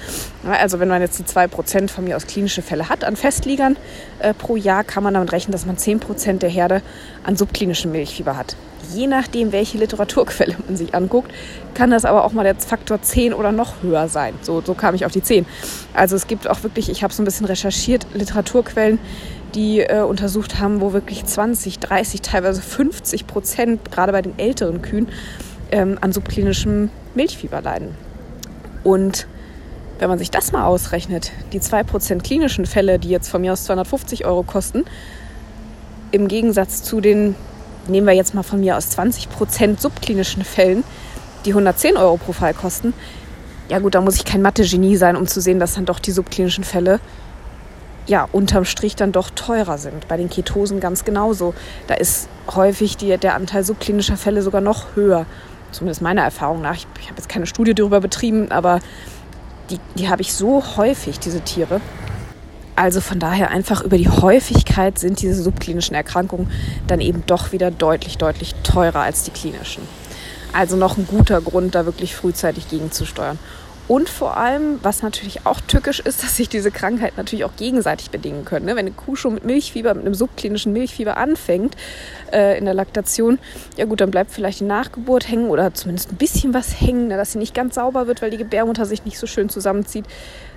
Ja, 0.44 0.54
also 0.54 0.80
wenn 0.80 0.88
man 0.88 1.02
jetzt 1.02 1.20
die 1.20 1.24
2% 1.24 1.90
von 1.90 2.04
mir 2.04 2.18
aus 2.18 2.26
klinische 2.26 2.62
Fälle 2.62 2.90
hat 2.90 3.04
an 3.04 3.16
Festliegern 3.16 3.78
äh, 4.20 4.34
pro 4.34 4.56
Jahr, 4.56 4.84
kann 4.84 5.04
man 5.04 5.14
damit 5.14 5.32
rechnen, 5.32 5.52
dass 5.52 5.66
man 5.66 5.78
10% 5.78 6.40
der 6.40 6.50
Herde 6.50 6.82
an 7.24 7.36
subklinischem 7.36 7.92
Milchfieber 7.92 8.36
hat 8.36 8.56
je 8.94 9.08
nachdem, 9.08 9.52
welche 9.52 9.78
Literaturquelle 9.78 10.56
man 10.66 10.78
sich 10.78 10.94
anguckt, 10.96 11.32
kann 11.74 11.92
das 11.92 12.06
aber 12.06 12.24
auch 12.24 12.32
mal 12.32 12.44
der 12.44 12.56
Faktor 12.56 13.02
10 13.02 13.34
oder 13.34 13.52
noch 13.52 13.82
höher 13.82 14.08
sein. 14.08 14.34
So, 14.42 14.62
so 14.62 14.74
kam 14.74 14.96
ich 14.96 15.06
auf 15.06 15.12
die 15.12 15.22
10. 15.22 15.46
Also 15.94 16.16
es 16.16 16.28
gibt 16.28 16.50
auch 16.50 16.64
wirklich, 16.64 16.90
ich 16.90 17.04
habe 17.04 17.14
so 17.14 17.22
ein 17.22 17.26
bisschen 17.26 17.46
recherchiert, 17.46 18.08
Literaturquellen, 18.14 19.00
die 19.56 19.82
äh, 19.82 20.02
untersucht 20.02 20.60
haben, 20.60 20.82
wo 20.82 20.94
wirklich 20.94 21.26
20, 21.26 21.80
30, 21.80 22.22
teilweise 22.22 22.62
50 22.62 23.28
Prozent, 23.28 23.92
gerade 23.92 24.12
bei 24.12 24.22
den 24.22 24.38
älteren 24.38 24.82
Kühen, 24.82 25.08
ähm, 25.72 25.98
an 26.02 26.12
subklinischem 26.12 26.90
Milchfieber 27.16 27.62
leiden. 27.62 27.96
Und 28.84 29.28
wenn 30.00 30.10
man 30.10 30.20
sich 30.20 30.32
das 30.32 30.52
mal 30.52 30.66
ausrechnet, 30.66 31.32
die 31.54 31.60
2% 31.60 32.22
klinischen 32.22 32.66
Fälle, 32.66 33.00
die 33.00 33.10
jetzt 33.10 33.30
von 33.30 33.42
mir 33.42 33.54
aus 33.54 33.64
250 33.66 34.26
Euro 34.26 34.44
kosten, 34.44 34.86
im 36.12 36.28
Gegensatz 36.28 36.84
zu 36.84 37.02
den 37.02 37.36
nehmen 37.90 38.08
wir 38.08 38.14
jetzt 38.14 38.34
mal 38.34 38.44
von 38.44 38.60
mir 38.60 38.78
aus 38.78 38.90
20 38.90 39.30
Prozent 39.30 39.82
subklinischen 39.82 40.44
Fällen, 40.44 40.84
die 41.46 41.52
110 41.52 41.98
Euro 41.98 42.18
pro 42.18 42.34
Fall 42.34 42.54
kosten, 42.54 42.94
ja 43.70 43.80
gut, 43.80 43.96
da 43.96 44.02
muss 44.02 44.16
ich 44.16 44.26
kein 44.26 44.42
Mathe-Genie 44.42 44.96
sein, 44.96 45.16
um 45.16 45.28
zu 45.28 45.42
sehen, 45.42 45.60
dass 45.60 45.74
dann 45.74 45.86
doch 45.86 46.00
die 46.00 46.12
subklinischen 46.12 46.64
Fälle 46.64 47.00
ja 48.06 48.28
unterm 48.32 48.64
Strich 48.64 48.96
dann 48.96 49.12
doch 49.12 49.30
teurer 49.30 49.78
sind. 49.78 50.08
Bei 50.08 50.16
den 50.16 50.30
Ketosen 50.30 50.80
ganz 50.80 51.04
genauso. 51.04 51.54
Da 51.88 51.96
ist 51.96 52.30
häufig 52.56 52.96
die, 52.96 53.18
der 53.18 53.36
Anteil 53.36 53.64
subklinischer 53.66 54.16
Fälle 54.16 54.42
sogar 54.42 54.62
noch 54.62 54.96
höher. 54.96 55.26
Zumindest 55.72 56.02
meiner 56.02 56.24
Erfahrung 56.24 56.62
nach. 56.62 56.76
Ich, 56.76 56.88
ich 57.02 57.08
habe 57.08 57.18
jetzt 57.18 57.28
keine 57.28 57.46
Studie 57.46 57.74
darüber 57.74 58.00
betrieben, 58.00 58.52
aber 58.52 58.80
die, 59.70 59.80
die 59.96 60.08
habe 60.08 60.22
ich 60.22 60.34
so 60.34 60.64
häufig, 60.78 61.20
diese 61.20 61.42
Tiere. 61.42 61.82
Also 62.78 63.02
von 63.02 63.18
daher 63.18 63.50
einfach 63.50 63.82
über 63.82 63.98
die 63.98 64.08
Häufigkeit 64.08 65.00
sind 65.00 65.20
diese 65.24 65.42
subklinischen 65.42 65.96
Erkrankungen 65.96 66.52
dann 66.86 67.02
eben 67.02 67.24
doch 67.26 67.52
wieder 67.52 67.72
deutlich, 67.72 68.20
deutlich 68.20 68.54
teurer 68.62 69.00
als 69.00 69.24
die 69.24 69.32
klinischen. 69.32 69.82
Also 70.54 70.78
noch 70.78 70.96
ein 70.96 71.08
guter 71.08 71.42
Grund, 71.42 71.74
da 71.74 71.88
wirklich 71.88 72.16
frühzeitig 72.16 72.70
gegenzusteuern. 72.70 73.40
Und 73.88 74.10
vor 74.10 74.36
allem, 74.36 74.80
was 74.84 75.02
natürlich 75.02 75.46
auch 75.46 75.62
tückisch 75.62 76.00
ist, 76.00 76.24
dass 76.24 76.36
sich 76.36 76.50
diese 76.50 76.72
Krankheit 76.72 77.18
natürlich 77.18 77.46
auch 77.46 77.56
gegenseitig 77.56 78.10
bedingen 78.10 78.44
können. 78.46 78.66
Ne? 78.66 78.72
Wenn 78.72 78.86
eine 78.86 78.92
Kuh 78.92 79.16
schon 79.16 79.34
mit 79.36 79.46
Milchfieber, 79.46 79.94
mit 79.94 80.06
einem 80.06 80.14
subklinischen 80.14 80.74
Milchfieber 80.74 81.18
anfängt 81.18 81.76
äh, 82.32 82.58
in 82.58 82.66
der 82.66 82.74
Laktation, 82.74 83.40
ja 83.78 83.86
gut, 83.86 84.02
dann 84.02 84.12
bleibt 84.12 84.32
vielleicht 84.32 84.60
die 84.60 84.66
Nachgeburt 84.66 85.30
hängen 85.30 85.50
oder 85.50 85.74
zumindest 85.74 86.12
ein 86.12 86.18
bisschen 86.18 86.54
was 86.54 86.82
hängen, 86.82 87.08
ne? 87.08 87.18
dass 87.18 87.32
sie 87.32 87.40
nicht 87.40 87.54
ganz 87.54 87.76
sauber 87.76 88.08
wird, 88.08 88.22
weil 88.22 88.32
die 88.32 88.38
Gebärmutter 88.38 88.86
sich 88.86 89.06
nicht 89.06 89.18
so 89.18 89.28
schön 89.28 89.50
zusammenzieht. 89.50 90.06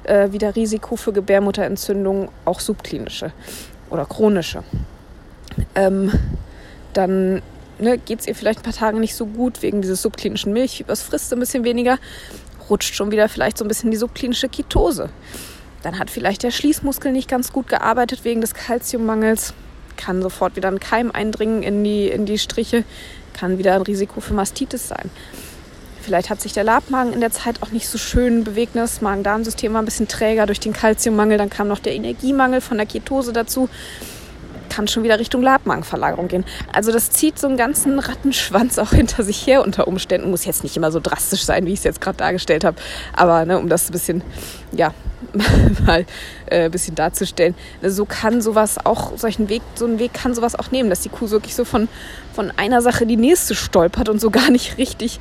Äh, 0.05 0.33
wieder 0.33 0.57
Risiko 0.57 0.97
für 0.97 1.13
Gebärmutterentzündung, 1.13 2.31
auch 2.45 2.61
subklinische 2.61 3.33
oder 3.91 4.07
chronische. 4.07 4.65
Ähm, 5.75 6.13
dann 6.93 7.43
ne, 7.79 7.99
geht 7.99 8.21
es 8.21 8.27
ihr 8.27 8.35
vielleicht 8.35 8.61
ein 8.61 8.63
paar 8.63 8.73
Tage 8.73 8.99
nicht 8.99 9.15
so 9.15 9.27
gut 9.27 9.63
wegen 9.63 9.83
dieses 9.83 10.03
subklinischen 10.03 10.53
Milchfiebers, 10.53 11.03
frisst 11.03 11.33
ein 11.33 11.41
bisschen 11.41 11.65
weniger 11.65 11.99
rutscht 12.71 12.95
schon 12.95 13.11
wieder 13.11 13.29
vielleicht 13.29 13.59
so 13.59 13.65
ein 13.65 13.69
bisschen 13.69 13.91
die 13.91 13.97
subklinische 13.97 14.49
Ketose. 14.49 15.11
Dann 15.83 15.99
hat 15.99 16.11
vielleicht 16.11 16.43
der 16.43 16.51
Schließmuskel 16.51 17.13
nicht 17.13 17.29
ganz 17.29 17.53
gut 17.53 17.69
gearbeitet 17.69 18.25
wegen 18.25 18.41
des 18.41 18.55
Kalziummangels, 18.55 19.55
kann 19.97 20.23
sofort 20.23 20.57
wieder 20.57 20.69
ein 20.69 20.81
Keim 20.81 21.11
eindringen 21.11 21.63
in 21.63 21.83
die, 21.85 22.09
in 22.09 22.27
die 22.27 22.39
Striche, 22.39 22.85
kann 23.33 23.59
wieder 23.59 23.75
ein 23.75 23.83
Risiko 23.83 24.21
für 24.21 24.35
Mastitis 24.35 24.89
sein. 24.89 25.11
Vielleicht 26.03 26.31
hat 26.31 26.41
sich 26.41 26.53
der 26.53 26.65
Labmagen 26.65 27.13
in 27.13 27.21
der 27.21 27.31
Zeit 27.31 27.63
auch 27.63 27.73
nicht 27.73 27.87
so 27.87 27.99
schön 27.99 28.43
bewegt. 28.43 28.75
Das 28.75 29.03
Magen-Darm-System 29.03 29.75
war 29.75 29.83
ein 29.83 29.85
bisschen 29.85 30.09
träger 30.09 30.47
durch 30.47 30.61
den 30.61 30.73
Kalziummangel. 30.73 31.37
Dann 31.37 31.51
kam 31.51 31.69
noch 31.69 31.79
der 31.79 31.95
Energiemangel 31.95 32.63
von 32.63 32.79
der 32.79 32.87
Ketose 32.87 33.33
dazu 33.33 33.69
kann 34.71 34.89
schon 34.89 35.03
wieder 35.03 35.19
Richtung 35.19 35.43
Labmagenverlagerung 35.43 36.29
gehen. 36.29 36.45
Also 36.73 36.93
das 36.93 37.11
zieht 37.11 37.39
so 37.39 37.47
einen 37.47 37.59
ganzen 37.59 37.99
Rattenschwanz 37.99 38.79
auch 38.79 38.91
hinter 38.91 39.23
sich 39.23 39.47
her 39.47 39.63
unter 39.63 39.87
Umständen. 39.87 40.31
Muss 40.31 40.47
jetzt 40.47 40.63
nicht 40.63 40.77
immer 40.77 40.91
so 40.91 41.01
drastisch 41.01 41.45
sein, 41.45 41.67
wie 41.67 41.73
ich 41.73 41.81
es 41.81 41.85
jetzt 41.85 42.01
gerade 42.01 42.17
dargestellt 42.17 42.65
habe. 42.65 42.77
Aber 43.13 43.45
ne, 43.45 43.59
um 43.59 43.69
das 43.69 43.89
ein 43.89 43.93
bisschen, 43.93 44.23
ja, 44.73 44.95
mal 45.87 46.07
äh, 46.47 46.65
ein 46.65 46.71
bisschen 46.71 46.95
darzustellen. 46.95 47.55
So 47.83 48.05
kann 48.07 48.41
sowas 48.41 48.79
auch, 48.85 49.19
solchen 49.19 49.49
Weg, 49.49 49.63
so 49.75 49.85
einen 49.85 49.99
Weg 49.99 50.15
kann 50.15 50.35
sowas 50.35 50.55
auch 50.55 50.71
nehmen, 50.71 50.89
dass 50.89 51.01
die 51.01 51.11
Kuh 51.11 51.31
wirklich 51.31 51.55
so 51.55 51.65
von, 51.65 51.89
von 52.33 52.51
einer 52.57 52.81
Sache 52.81 53.07
die 53.07 53.17
nächste 53.17 53.55
stolpert 53.55 54.09
und 54.09 54.21
so 54.21 54.31
gar 54.31 54.51
nicht 54.51 54.79
richtig 54.79 55.21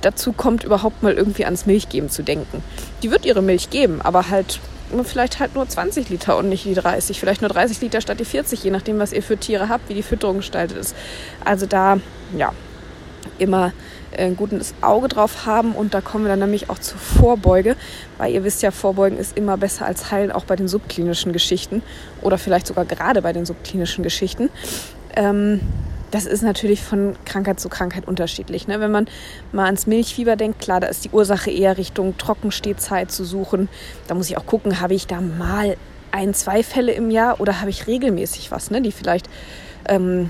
dazu 0.00 0.32
kommt, 0.32 0.64
überhaupt 0.64 1.02
mal 1.02 1.12
irgendwie 1.12 1.44
ans 1.44 1.66
Milchgeben 1.66 2.10
zu 2.10 2.22
denken. 2.22 2.62
Die 3.02 3.10
wird 3.10 3.24
ihre 3.24 3.42
Milch 3.42 3.70
geben, 3.70 4.00
aber 4.02 4.30
halt 4.30 4.60
vielleicht 5.04 5.38
halt 5.38 5.54
nur 5.54 5.68
20 5.68 6.08
Liter 6.08 6.36
und 6.38 6.48
nicht 6.48 6.64
die 6.64 6.74
30. 6.74 7.20
Vielleicht 7.20 7.42
nur 7.42 7.50
30 7.50 7.80
Liter 7.80 8.00
statt 8.00 8.20
die 8.20 8.24
40, 8.24 8.64
je 8.64 8.70
nachdem, 8.70 8.98
was 8.98 9.12
ihr 9.12 9.22
für 9.22 9.36
Tiere 9.36 9.68
habt, 9.68 9.88
wie 9.88 9.94
die 9.94 10.02
Fütterung 10.02 10.38
gestaltet 10.38 10.78
ist. 10.78 10.96
Also 11.44 11.66
da, 11.66 11.98
ja, 12.36 12.52
immer 13.38 13.72
ein 14.16 14.36
gutes 14.36 14.74
Auge 14.80 15.08
drauf 15.08 15.46
haben 15.46 15.72
und 15.72 15.92
da 15.92 16.00
kommen 16.00 16.24
wir 16.24 16.30
dann 16.30 16.38
nämlich 16.38 16.70
auch 16.70 16.78
zur 16.78 16.98
Vorbeuge, 16.98 17.76
weil 18.16 18.32
ihr 18.32 18.42
wisst 18.44 18.62
ja, 18.62 18.70
Vorbeugen 18.70 19.18
ist 19.18 19.36
immer 19.36 19.56
besser 19.58 19.84
als 19.84 20.10
heilen, 20.10 20.32
auch 20.32 20.44
bei 20.44 20.56
den 20.56 20.68
subklinischen 20.68 21.32
Geschichten 21.32 21.82
oder 22.22 22.38
vielleicht 22.38 22.66
sogar 22.66 22.86
gerade 22.86 23.20
bei 23.20 23.32
den 23.32 23.44
subklinischen 23.44 24.02
Geschichten. 24.02 24.48
Ähm, 25.14 25.60
das 26.10 26.26
ist 26.26 26.42
natürlich 26.42 26.82
von 26.82 27.16
Krankheit 27.24 27.60
zu 27.60 27.68
Krankheit 27.68 28.06
unterschiedlich. 28.06 28.66
Ne? 28.66 28.80
Wenn 28.80 28.90
man 28.90 29.06
mal 29.52 29.66
ans 29.66 29.86
Milchfieber 29.86 30.36
denkt, 30.36 30.60
klar, 30.60 30.80
da 30.80 30.86
ist 30.86 31.04
die 31.04 31.10
Ursache 31.10 31.50
eher 31.50 31.76
Richtung 31.76 32.16
Trockenstehzeit 32.16 33.10
zu 33.10 33.24
suchen. 33.24 33.68
Da 34.06 34.14
muss 34.14 34.30
ich 34.30 34.36
auch 34.36 34.46
gucken, 34.46 34.80
habe 34.80 34.94
ich 34.94 35.06
da 35.06 35.20
mal 35.20 35.76
ein, 36.10 36.34
zwei 36.34 36.62
Fälle 36.62 36.92
im 36.92 37.10
Jahr 37.10 37.40
oder 37.40 37.60
habe 37.60 37.70
ich 37.70 37.86
regelmäßig 37.86 38.50
was, 38.50 38.70
ne? 38.70 38.80
die 38.80 38.92
vielleicht 38.92 39.28
ähm, 39.88 40.28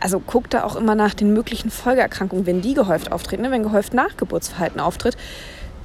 also 0.00 0.20
guckt 0.20 0.52
da 0.52 0.64
auch 0.64 0.76
immer 0.76 0.94
nach 0.94 1.14
den 1.14 1.32
möglichen 1.32 1.70
Folgeerkrankungen, 1.70 2.46
wenn 2.46 2.60
die 2.60 2.74
gehäuft 2.74 3.12
auftreten, 3.12 3.42
ne? 3.42 3.50
wenn 3.50 3.62
gehäuft 3.62 3.94
Nachgeburtsverhalten 3.94 4.80
auftritt. 4.80 5.16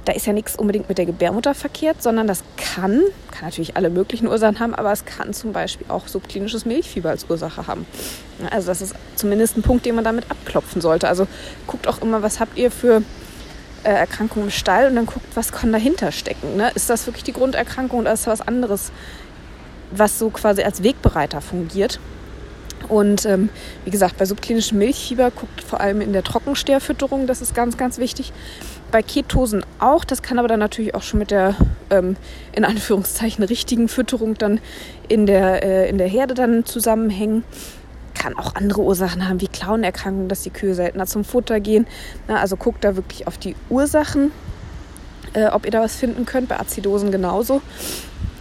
Da 0.04 0.12
ist 0.12 0.26
ja 0.26 0.32
nichts 0.32 0.56
unbedingt 0.56 0.88
mit 0.88 0.98
der 0.98 1.06
Gebärmutter 1.06 1.54
verkehrt, 1.54 2.02
sondern 2.02 2.26
das 2.26 2.42
kann, 2.56 3.02
kann 3.30 3.44
natürlich 3.44 3.76
alle 3.76 3.90
möglichen 3.90 4.26
Ursachen 4.26 4.58
haben, 4.58 4.74
aber 4.74 4.92
es 4.92 5.04
kann 5.04 5.34
zum 5.34 5.52
Beispiel 5.52 5.86
auch 5.88 6.08
subklinisches 6.08 6.64
Milchfieber 6.64 7.10
als 7.10 7.26
Ursache 7.28 7.66
haben. 7.66 7.86
Also 8.50 8.68
das 8.68 8.80
ist 8.80 8.94
zumindest 9.16 9.58
ein 9.58 9.62
Punkt, 9.62 9.84
den 9.84 9.94
man 9.94 10.04
damit 10.04 10.30
abklopfen 10.30 10.80
sollte. 10.80 11.08
Also 11.08 11.26
guckt 11.66 11.86
auch 11.86 12.00
immer, 12.00 12.22
was 12.22 12.40
habt 12.40 12.56
ihr 12.56 12.70
für 12.70 13.02
äh, 13.82 13.90
Erkrankungen 13.90 14.46
im 14.46 14.50
Stall 14.50 14.88
und 14.88 14.96
dann 14.96 15.06
guckt, 15.06 15.26
was 15.34 15.52
kann 15.52 15.72
dahinter 15.72 16.12
stecken. 16.12 16.56
Ne? 16.56 16.70
Ist 16.74 16.90
das 16.90 17.06
wirklich 17.06 17.24
die 17.24 17.32
Grunderkrankung 17.32 18.00
oder 18.00 18.12
ist 18.12 18.26
das 18.26 18.40
was 18.40 18.46
anderes, 18.46 18.92
was 19.90 20.18
so 20.18 20.30
quasi 20.30 20.62
als 20.62 20.82
Wegbereiter 20.82 21.40
fungiert? 21.40 21.98
Und 22.88 23.24
ähm, 23.24 23.50
wie 23.84 23.90
gesagt, 23.90 24.16
bei 24.18 24.24
subklinischem 24.24 24.78
Milchfieber 24.78 25.30
guckt 25.30 25.62
vor 25.62 25.80
allem 25.80 26.00
in 26.00 26.12
der 26.12 26.24
Trockensteherfütterung, 26.24 27.26
das 27.26 27.40
ist 27.40 27.54
ganz, 27.54 27.76
ganz 27.76 27.98
wichtig. 27.98 28.32
Bei 28.90 29.02
Ketosen 29.02 29.64
auch, 29.78 30.04
das 30.04 30.22
kann 30.22 30.38
aber 30.38 30.48
dann 30.48 30.58
natürlich 30.58 30.94
auch 30.94 31.02
schon 31.02 31.20
mit 31.20 31.30
der 31.30 31.54
ähm, 31.90 32.16
in 32.52 32.64
Anführungszeichen 32.64 33.44
richtigen 33.44 33.88
Fütterung 33.88 34.34
dann 34.34 34.60
in 35.08 35.26
der, 35.26 35.62
äh, 35.62 35.88
in 35.88 35.98
der 35.98 36.08
Herde 36.08 36.34
dann 36.34 36.64
zusammenhängen. 36.64 37.44
Kann 38.14 38.36
auch 38.36 38.56
andere 38.56 38.82
Ursachen 38.82 39.28
haben, 39.28 39.40
wie 39.40 39.46
Klauenerkrankungen, 39.46 40.28
dass 40.28 40.42
die 40.42 40.50
Kühe 40.50 40.74
seltener 40.74 41.06
zum 41.06 41.24
Futter 41.24 41.60
gehen. 41.60 41.86
Na, 42.26 42.40
also 42.40 42.56
guckt 42.56 42.82
da 42.82 42.96
wirklich 42.96 43.28
auf 43.28 43.38
die 43.38 43.54
Ursachen, 43.68 44.32
äh, 45.34 45.46
ob 45.46 45.64
ihr 45.64 45.70
da 45.70 45.80
was 45.80 45.94
finden 45.94 46.26
könnt. 46.26 46.48
Bei 46.48 46.58
Azidosen 46.58 47.12
genauso. 47.12 47.62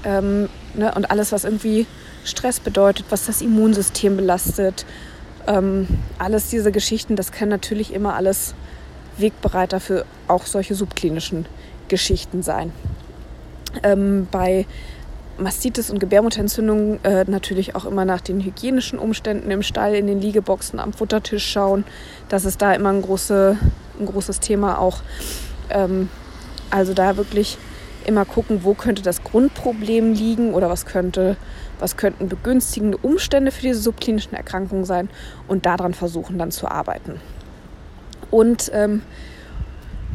Ähm, 0.03 0.49
ne, 0.73 0.93
und 0.95 1.11
alles, 1.11 1.31
was 1.31 1.43
irgendwie 1.43 1.85
Stress 2.23 2.59
bedeutet, 2.59 3.05
was 3.09 3.27
das 3.27 3.41
Immunsystem 3.41 4.17
belastet. 4.17 4.85
Ähm, 5.45 5.87
alles 6.17 6.49
diese 6.49 6.71
Geschichten, 6.71 7.15
das 7.15 7.31
kann 7.31 7.49
natürlich 7.49 7.93
immer 7.93 8.15
alles 8.15 8.55
Wegbereiter 9.19 9.79
für 9.79 10.05
auch 10.27 10.45
solche 10.45 10.75
subklinischen 10.75 11.45
Geschichten 11.87 12.43
sein. 12.43 12.71
Ähm, 13.83 14.27
bei 14.31 14.65
Mastitis 15.37 15.89
und 15.89 15.99
Gebärmutterentzündungen 15.99 17.03
äh, 17.03 17.23
natürlich 17.25 17.75
auch 17.75 17.85
immer 17.85 18.05
nach 18.05 18.21
den 18.21 18.41
hygienischen 18.41 18.99
Umständen 18.99 19.51
im 19.51 19.63
Stall, 19.63 19.95
in 19.95 20.07
den 20.07 20.19
Liegeboxen, 20.19 20.79
am 20.79 20.93
Futtertisch 20.93 21.47
schauen. 21.47 21.85
Das 22.27 22.45
ist 22.45 22.61
da 22.61 22.73
immer 22.73 22.89
ein, 22.89 23.01
große, 23.01 23.57
ein 23.99 24.05
großes 24.05 24.39
Thema 24.39 24.79
auch. 24.79 25.01
Ähm, 25.69 26.09
also 26.69 26.93
da 26.93 27.17
wirklich 27.17 27.57
immer 28.05 28.25
gucken, 28.25 28.63
wo 28.63 28.73
könnte 28.73 29.01
das 29.01 29.23
Grundproblem 29.23 30.13
liegen 30.13 30.53
oder 30.53 30.69
was 30.69 30.85
könnte 30.85 31.37
was 31.79 31.97
könnten 31.97 32.27
begünstigende 32.27 32.97
Umstände 32.97 33.51
für 33.51 33.61
diese 33.61 33.79
subklinischen 33.79 34.33
Erkrankungen 34.33 34.85
sein 34.85 35.09
und 35.47 35.65
daran 35.65 35.93
versuchen 35.93 36.37
dann 36.37 36.51
zu 36.51 36.67
arbeiten. 36.67 37.19
Und 38.31 38.71
ähm, 38.73 39.01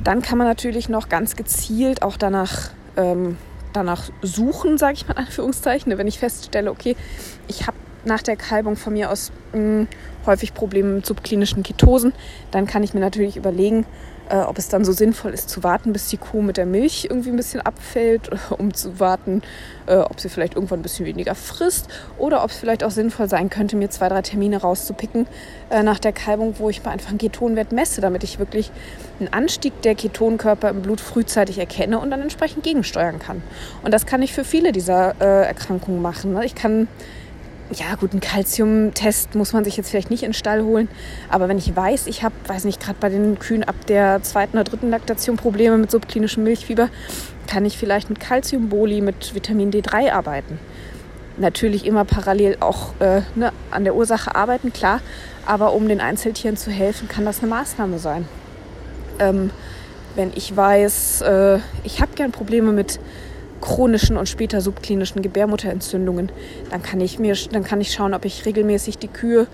dann 0.03 0.23
kann 0.23 0.39
man 0.39 0.47
natürlich 0.47 0.89
noch 0.89 1.09
ganz 1.09 1.37
gezielt 1.37 2.03
auch 2.03 2.17
danach, 2.17 2.71
ähm, 2.97 3.37
danach 3.73 4.11
suchen, 4.23 4.79
sage 4.79 4.95
ich 4.95 5.09
mal 5.09 5.15
in 5.15 5.27
Anführungszeichen. 5.27 5.97
Wenn 5.97 6.07
ich 6.07 6.19
feststelle, 6.19 6.71
okay, 6.71 6.97
ich 7.49 7.67
habe 7.67 7.77
nach 8.05 8.23
der 8.23 8.37
Kalbung 8.37 8.77
von 8.77 8.93
mir 8.93 9.11
aus 9.11 9.33
mh, 9.53 9.59
hm, 9.59 9.89
häufig 10.27 10.55
Probleme 10.55 10.95
mit 10.95 11.07
subklinischen 11.07 11.63
Ketosen, 11.63 12.13
dann 12.51 12.67
kann 12.67 12.83
ich 12.83 12.95
mir 12.95 13.01
natürlich 13.01 13.37
überlegen, 13.37 13.85
äh, 14.29 14.39
ob 14.39 14.59
es 14.59 14.69
dann 14.69 14.85
so 14.85 14.93
sinnvoll 14.93 15.33
ist 15.33 15.51
zu 15.51 15.63
warten, 15.63 15.93
bis 15.93 16.09
die 16.09 16.17
Kuh 16.17 16.41
mit 16.41 16.57
der 16.57 16.67
Milch 16.67 17.07
irgendwie 17.11 17.31
ein 17.31 17.37
bisschen 17.37 17.61
abfällt, 17.61 18.31
um 18.59 18.73
zu 18.73 18.99
warten, 19.01 19.43
äh, 19.87 19.97
ob 19.97 20.21
sie 20.21 20.29
vielleicht 20.29 20.55
irgendwann 20.55 20.81
ein 20.81 20.83
bisschen 20.83 21.05
weniger 21.05 21.35
frisst 21.35 21.89
oder 22.17 22.43
ob 22.43 22.51
es 22.51 22.57
vielleicht 22.57 22.85
auch 22.85 22.91
sinnvoll 22.91 23.29
sein 23.29 23.51
könnte, 23.51 23.77
mir 23.77 23.91
zwei, 23.91 24.09
drei 24.09 24.23
Termine 24.23 24.59
rauszupicken 24.59 25.27
äh, 25.71 25.83
nach 25.83 25.99
der 25.99 26.13
Kalbung, 26.13 26.55
wo 26.59 26.71
ich 26.71 26.83
mal 26.83 26.93
einfach 26.93 27.11
einen 27.11 27.19
Ketonwert 27.19 27.73
messe, 27.73 28.01
damit 28.01 28.25
ich 28.25 28.39
wirklich 28.39 28.71
einen 29.21 29.33
Anstieg 29.33 29.83
der 29.83 29.95
Ketonkörper 29.95 30.71
im 30.71 30.83
Blut 30.83 31.01
frühzeitig 31.01 31.59
erkenne 31.59 31.99
und 31.99 32.11
dann 32.11 32.23
entsprechend 32.23 32.65
gegensteuern 32.65 33.19
kann. 33.19 33.43
Und 33.83 33.93
das 33.93 34.07
kann 34.07 34.23
ich 34.23 34.33
für 34.33 34.45
viele 34.45 34.73
dieser 34.73 35.15
äh, 35.21 35.47
Erkrankungen 35.47 36.01
machen. 36.01 36.33
Ne? 36.33 36.45
Ich 36.45 36.55
kann 36.55 36.89
ja 37.73 37.95
gut, 37.95 38.13
einen 38.13 38.21
Kalziumtest 38.21 39.35
muss 39.35 39.53
man 39.53 39.65
sich 39.65 39.77
jetzt 39.77 39.91
vielleicht 39.91 40.11
nicht 40.11 40.23
in 40.23 40.31
den 40.31 40.35
Stall 40.35 40.63
holen. 40.63 40.89
Aber 41.31 41.49
wenn 41.49 41.59
ich 41.59 41.75
weiß, 41.75 42.07
ich 42.07 42.23
habe, 42.23 42.35
weiß 42.47 42.65
nicht, 42.65 42.81
gerade 42.81 42.99
bei 43.01 43.09
den 43.09 43.39
Kühen 43.39 43.65
ab 43.65 43.75
der 43.89 44.23
zweiten 44.23 44.57
oder 44.57 44.65
dritten 44.65 44.91
Laktation 44.91 45.37
Probleme 45.37 45.79
mit 45.79 45.91
subklinischem 45.91 46.45
Milchfieber, 46.45 46.89
kann 47.47 47.65
ich 47.65 47.79
vielleicht 47.79 48.11
mit 48.11 48.21
Kalziumboli, 48.21 49.01
mit 49.01 49.35
Vitamin 49.35 49.71
D3 49.71 50.13
arbeiten. 50.13 50.59
Natürlich 51.37 51.85
immer 51.85 52.05
parallel 52.05 52.59
auch 52.61 52.93
äh, 53.01 53.23
ne, 53.35 53.53
an 53.71 53.85
der 53.85 53.97
Ursache 53.97 54.35
arbeiten, 54.35 54.73
klar. 54.73 55.01
Aber 55.47 55.73
um 55.73 55.89
den 55.89 56.01
Einzeltieren 56.01 56.57
zu 56.57 56.71
helfen, 56.71 57.09
kann 57.09 57.25
das 57.25 57.41
eine 57.41 57.49
Maßnahme 57.49 57.99
sein. 57.99 58.27
Ähm, 59.19 59.51
wenn 60.15 60.33
ich 60.35 60.57
weiß, 60.57 61.23
äh, 61.23 61.59
ich 61.83 62.01
habe 62.01 62.13
gern 62.15 62.31
Probleme 62.31 62.73
mit 62.73 63.01
chronischen 63.65 64.19
und 64.19 64.29
später 64.29 64.61
subklinischen 64.61 65.23
Gebärmutterentzündungen, 65.23 66.31
dann 66.71 66.83
kann 66.83 67.01
ich 67.01 67.19
mir, 67.19 67.35
dann 67.51 67.65
kann 67.65 67.81
ich 67.81 67.93
schauen, 67.93 68.13
ob 68.13 68.27
ich 68.27 68.45
regelmäßig 68.45 68.99
die 68.99 69.09
Kühe 69.09 69.47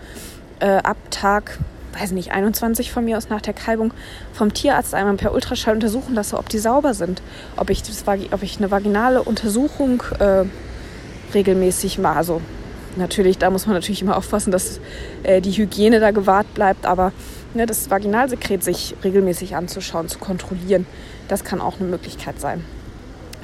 äh, 0.58 0.66
ab 0.66 0.96
Tag, 1.10 1.58
weiß 1.96 2.10
nicht, 2.10 2.32
21 2.32 2.90
von 2.90 3.04
mir 3.04 3.16
aus 3.16 3.28
nach 3.28 3.40
der 3.40 3.54
Kalbung 3.54 3.94
vom 4.32 4.52
Tierarzt 4.52 4.94
einmal 4.94 5.14
per 5.14 5.32
Ultraschall 5.32 5.74
untersuchen 5.74 6.16
lasse, 6.16 6.36
ob 6.38 6.48
die 6.48 6.58
sauber 6.58 6.92
sind, 6.92 7.22
ob 7.56 7.70
ich, 7.70 7.84
das, 7.84 8.04
ob 8.08 8.42
ich 8.42 8.58
eine 8.58 8.72
vaginale 8.72 9.22
Untersuchung 9.22 10.02
äh, 10.18 10.44
regelmäßig 11.32 12.00
mache. 12.00 12.16
Also 12.16 12.40
natürlich, 12.96 13.38
da 13.38 13.48
muss 13.50 13.66
man 13.66 13.76
natürlich 13.76 14.02
immer 14.02 14.16
aufpassen, 14.16 14.50
dass 14.50 14.80
äh, 15.22 15.40
die 15.40 15.52
Hygiene 15.52 16.00
da 16.00 16.10
gewahrt 16.10 16.52
bleibt, 16.54 16.84
aber 16.84 17.12
ne, 17.54 17.64
das 17.64 17.88
Vaginalsekret 17.88 18.64
sich 18.64 18.96
regelmäßig 19.04 19.54
anzuschauen, 19.54 20.08
zu 20.08 20.18
kontrollieren, 20.18 20.84
das 21.28 21.44
kann 21.44 21.60
auch 21.60 21.78
eine 21.78 21.88
Möglichkeit 21.88 22.40
sein 22.40 22.64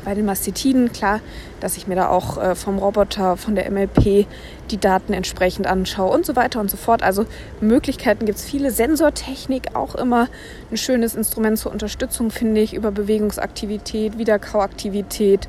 bei 0.07 0.15
den 0.15 0.25
Mastitiden, 0.25 0.93
klar, 0.93 1.19
dass 1.59 1.77
ich 1.77 1.89
mir 1.89 1.97
da 1.97 2.09
auch 2.09 2.39
äh, 2.39 2.55
vom 2.55 2.79
Roboter, 2.79 3.37
von 3.37 3.57
der 3.57 3.69
MLP 3.69 4.27
die 4.71 4.79
Daten 4.79 5.13
entsprechend 5.13 5.67
anschaue 5.67 6.13
und 6.13 6.25
so 6.25 6.37
weiter 6.37 6.61
und 6.61 6.71
so 6.71 6.77
fort. 6.77 7.03
Also 7.03 7.27
Möglichkeiten 7.61 8.25
gibt 8.25 8.39
es 8.39 8.45
viele. 8.45 8.71
Sensortechnik 8.71 9.75
auch 9.75 9.97
immer 9.97 10.29
ein 10.71 10.77
schönes 10.77 11.17
Instrument 11.17 11.59
zur 11.59 11.73
Unterstützung, 11.73 12.31
finde 12.31 12.61
ich, 12.61 12.73
über 12.73 12.93
Bewegungsaktivität, 12.93 14.17
Wiederkauaktivität, 14.17 15.49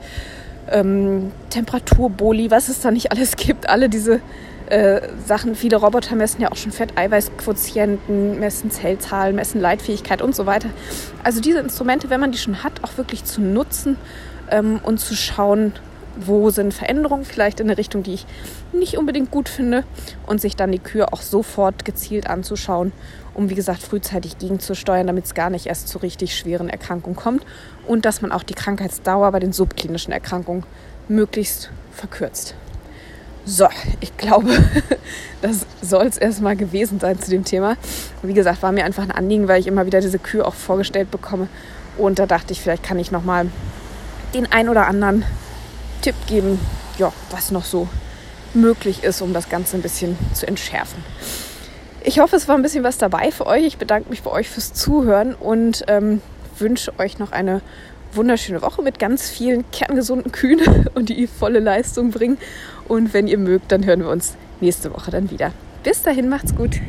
ähm, 0.72 1.32
Temperaturboli, 1.52 2.50
was 2.50 2.68
es 2.68 2.82
da 2.82 2.90
nicht 2.90 3.12
alles 3.12 3.36
gibt. 3.36 3.70
Alle 3.70 3.90
diese 3.90 4.22
äh, 4.70 5.02
Sachen, 5.26 5.56
viele 5.56 5.78
Roboter 5.78 6.16
messen 6.16 6.42
ja 6.42 6.52
auch 6.52 6.58
schon 6.58 6.72
Fetteiweißquotienten, 6.72 8.40
messen 8.40 8.70
Zellzahlen, 8.70 9.36
messen 9.36 9.62
Leitfähigkeit 9.62 10.22
und 10.22 10.36
so 10.36 10.46
weiter. 10.46 10.70
Also 11.24 11.42
diese 11.42 11.60
Instrumente, 11.60 12.10
wenn 12.10 12.20
man 12.20 12.32
die 12.32 12.38
schon 12.38 12.64
hat, 12.64 12.84
auch 12.84 12.98
wirklich 12.98 13.24
zu 13.24 13.42
nutzen 13.42 13.98
ähm, 14.52 14.80
und 14.84 15.00
zu 15.00 15.16
schauen, 15.16 15.74
wo 16.20 16.50
sind 16.50 16.74
Veränderungen 16.74 17.26
vielleicht 17.26 17.60
in 17.60 17.68
eine 17.68 17.78
Richtung, 17.78 18.04
die 18.04 18.16
ich 18.16 18.26
nicht 18.74 18.98
unbedingt 18.98 19.32
gut 19.32 19.50
finde 19.50 19.84
und 20.26 20.42
sich 20.42 20.56
dann 20.56 20.72
die 20.72 20.80
Kühe 20.80 21.14
auch 21.14 21.22
sofort 21.22 21.86
gezielt 21.86 22.28
anzuschauen, 22.28 22.92
um 23.34 23.50
wie 23.50 23.56
gesagt 23.56 23.84
frühzeitig 23.84 24.38
gegenzusteuern, 24.38 25.08
damit 25.08 25.26
es 25.26 25.34
gar 25.34 25.50
nicht 25.50 25.68
erst 25.68 25.88
zu 25.88 26.00
richtig 26.00 26.36
schweren 26.36 26.70
Erkrankungen 26.70 27.16
kommt 27.16 27.46
und 27.86 28.06
dass 28.06 28.22
man 28.22 28.32
auch 28.32 28.44
die 28.44 28.56
Krankheitsdauer 28.56 29.32
bei 29.32 29.40
den 29.40 29.54
subklinischen 29.54 30.12
Erkrankungen 30.12 30.64
möglichst 31.08 31.70
verkürzt. 31.92 32.56
So, 33.50 33.70
ich 34.02 34.18
glaube, 34.18 34.50
das 35.42 35.66
soll 35.82 36.06
es 36.06 36.18
erstmal 36.18 36.58
gewesen 36.58 37.00
sein 37.00 37.18
zu 37.18 37.32
dem 37.32 37.46
Thema. 37.46 37.78
Wie 38.22 38.34
gesagt, 38.34 38.62
war 38.62 38.74
mir 38.74 38.84
einfach 38.84 39.04
ein 39.04 39.12
Anliegen, 39.12 39.48
weil 39.48 39.62
ich 39.62 39.68
immer 39.68 39.86
wieder 39.86 40.02
diese 40.02 40.20
Kühe 40.20 40.46
auch 40.46 40.54
vorgestellt 40.54 41.10
bekomme. 41.12 41.48
Und 41.98 42.20
da 42.20 42.26
dachte 42.26 42.52
ich, 42.52 42.60
vielleicht 42.60 42.84
kann 42.84 43.00
ich 43.00 43.10
nochmal 43.10 43.50
den 44.34 44.52
ein 44.52 44.68
oder 44.68 44.86
anderen 44.88 45.24
Tipp 46.02 46.16
geben, 46.28 46.60
ja, 46.98 47.14
was 47.32 47.52
noch 47.52 47.64
so 47.64 47.88
möglich 48.54 49.06
ist, 49.06 49.22
um 49.22 49.34
das 49.34 49.48
Ganze 49.48 49.78
ein 49.78 49.82
bisschen 49.82 50.18
zu 50.34 50.46
entschärfen. 50.46 51.02
Ich 52.04 52.20
hoffe, 52.20 52.36
es 52.36 52.50
war 52.50 52.56
ein 52.56 52.64
bisschen 52.64 52.84
was 52.84 52.98
dabei 52.98 53.32
für 53.32 53.48
euch. 53.48 53.64
Ich 53.64 53.78
bedanke 53.78 54.10
mich 54.10 54.24
bei 54.24 54.32
euch 54.32 54.50
fürs 54.50 54.74
Zuhören 54.74 55.34
und 55.34 55.86
ähm, 55.88 56.22
wünsche 56.60 57.00
euch 57.00 57.18
noch 57.18 57.32
eine 57.32 57.62
wunderschöne 58.14 58.62
Woche 58.62 58.82
mit 58.82 59.00
ganz 59.00 59.30
vielen 59.30 59.70
kerngesunden 59.72 60.32
Kühen 60.32 60.90
und 60.96 61.10
die 61.10 61.28
volle 61.28 61.60
Leistung 61.60 62.12
bringen. 62.12 62.38
Und 62.88 63.14
wenn 63.14 63.28
ihr 63.28 63.38
mögt, 63.38 63.72
dann 63.72 63.86
hören 63.86 64.00
wir 64.00 64.10
uns 64.10 64.36
nächste 64.62 64.94
Woche 64.94 65.12
dann 65.12 65.30
wieder. 65.30 65.52
Bis 65.84 66.02
dahin, 66.02 66.30
macht's 66.30 66.56
gut. 66.56 66.80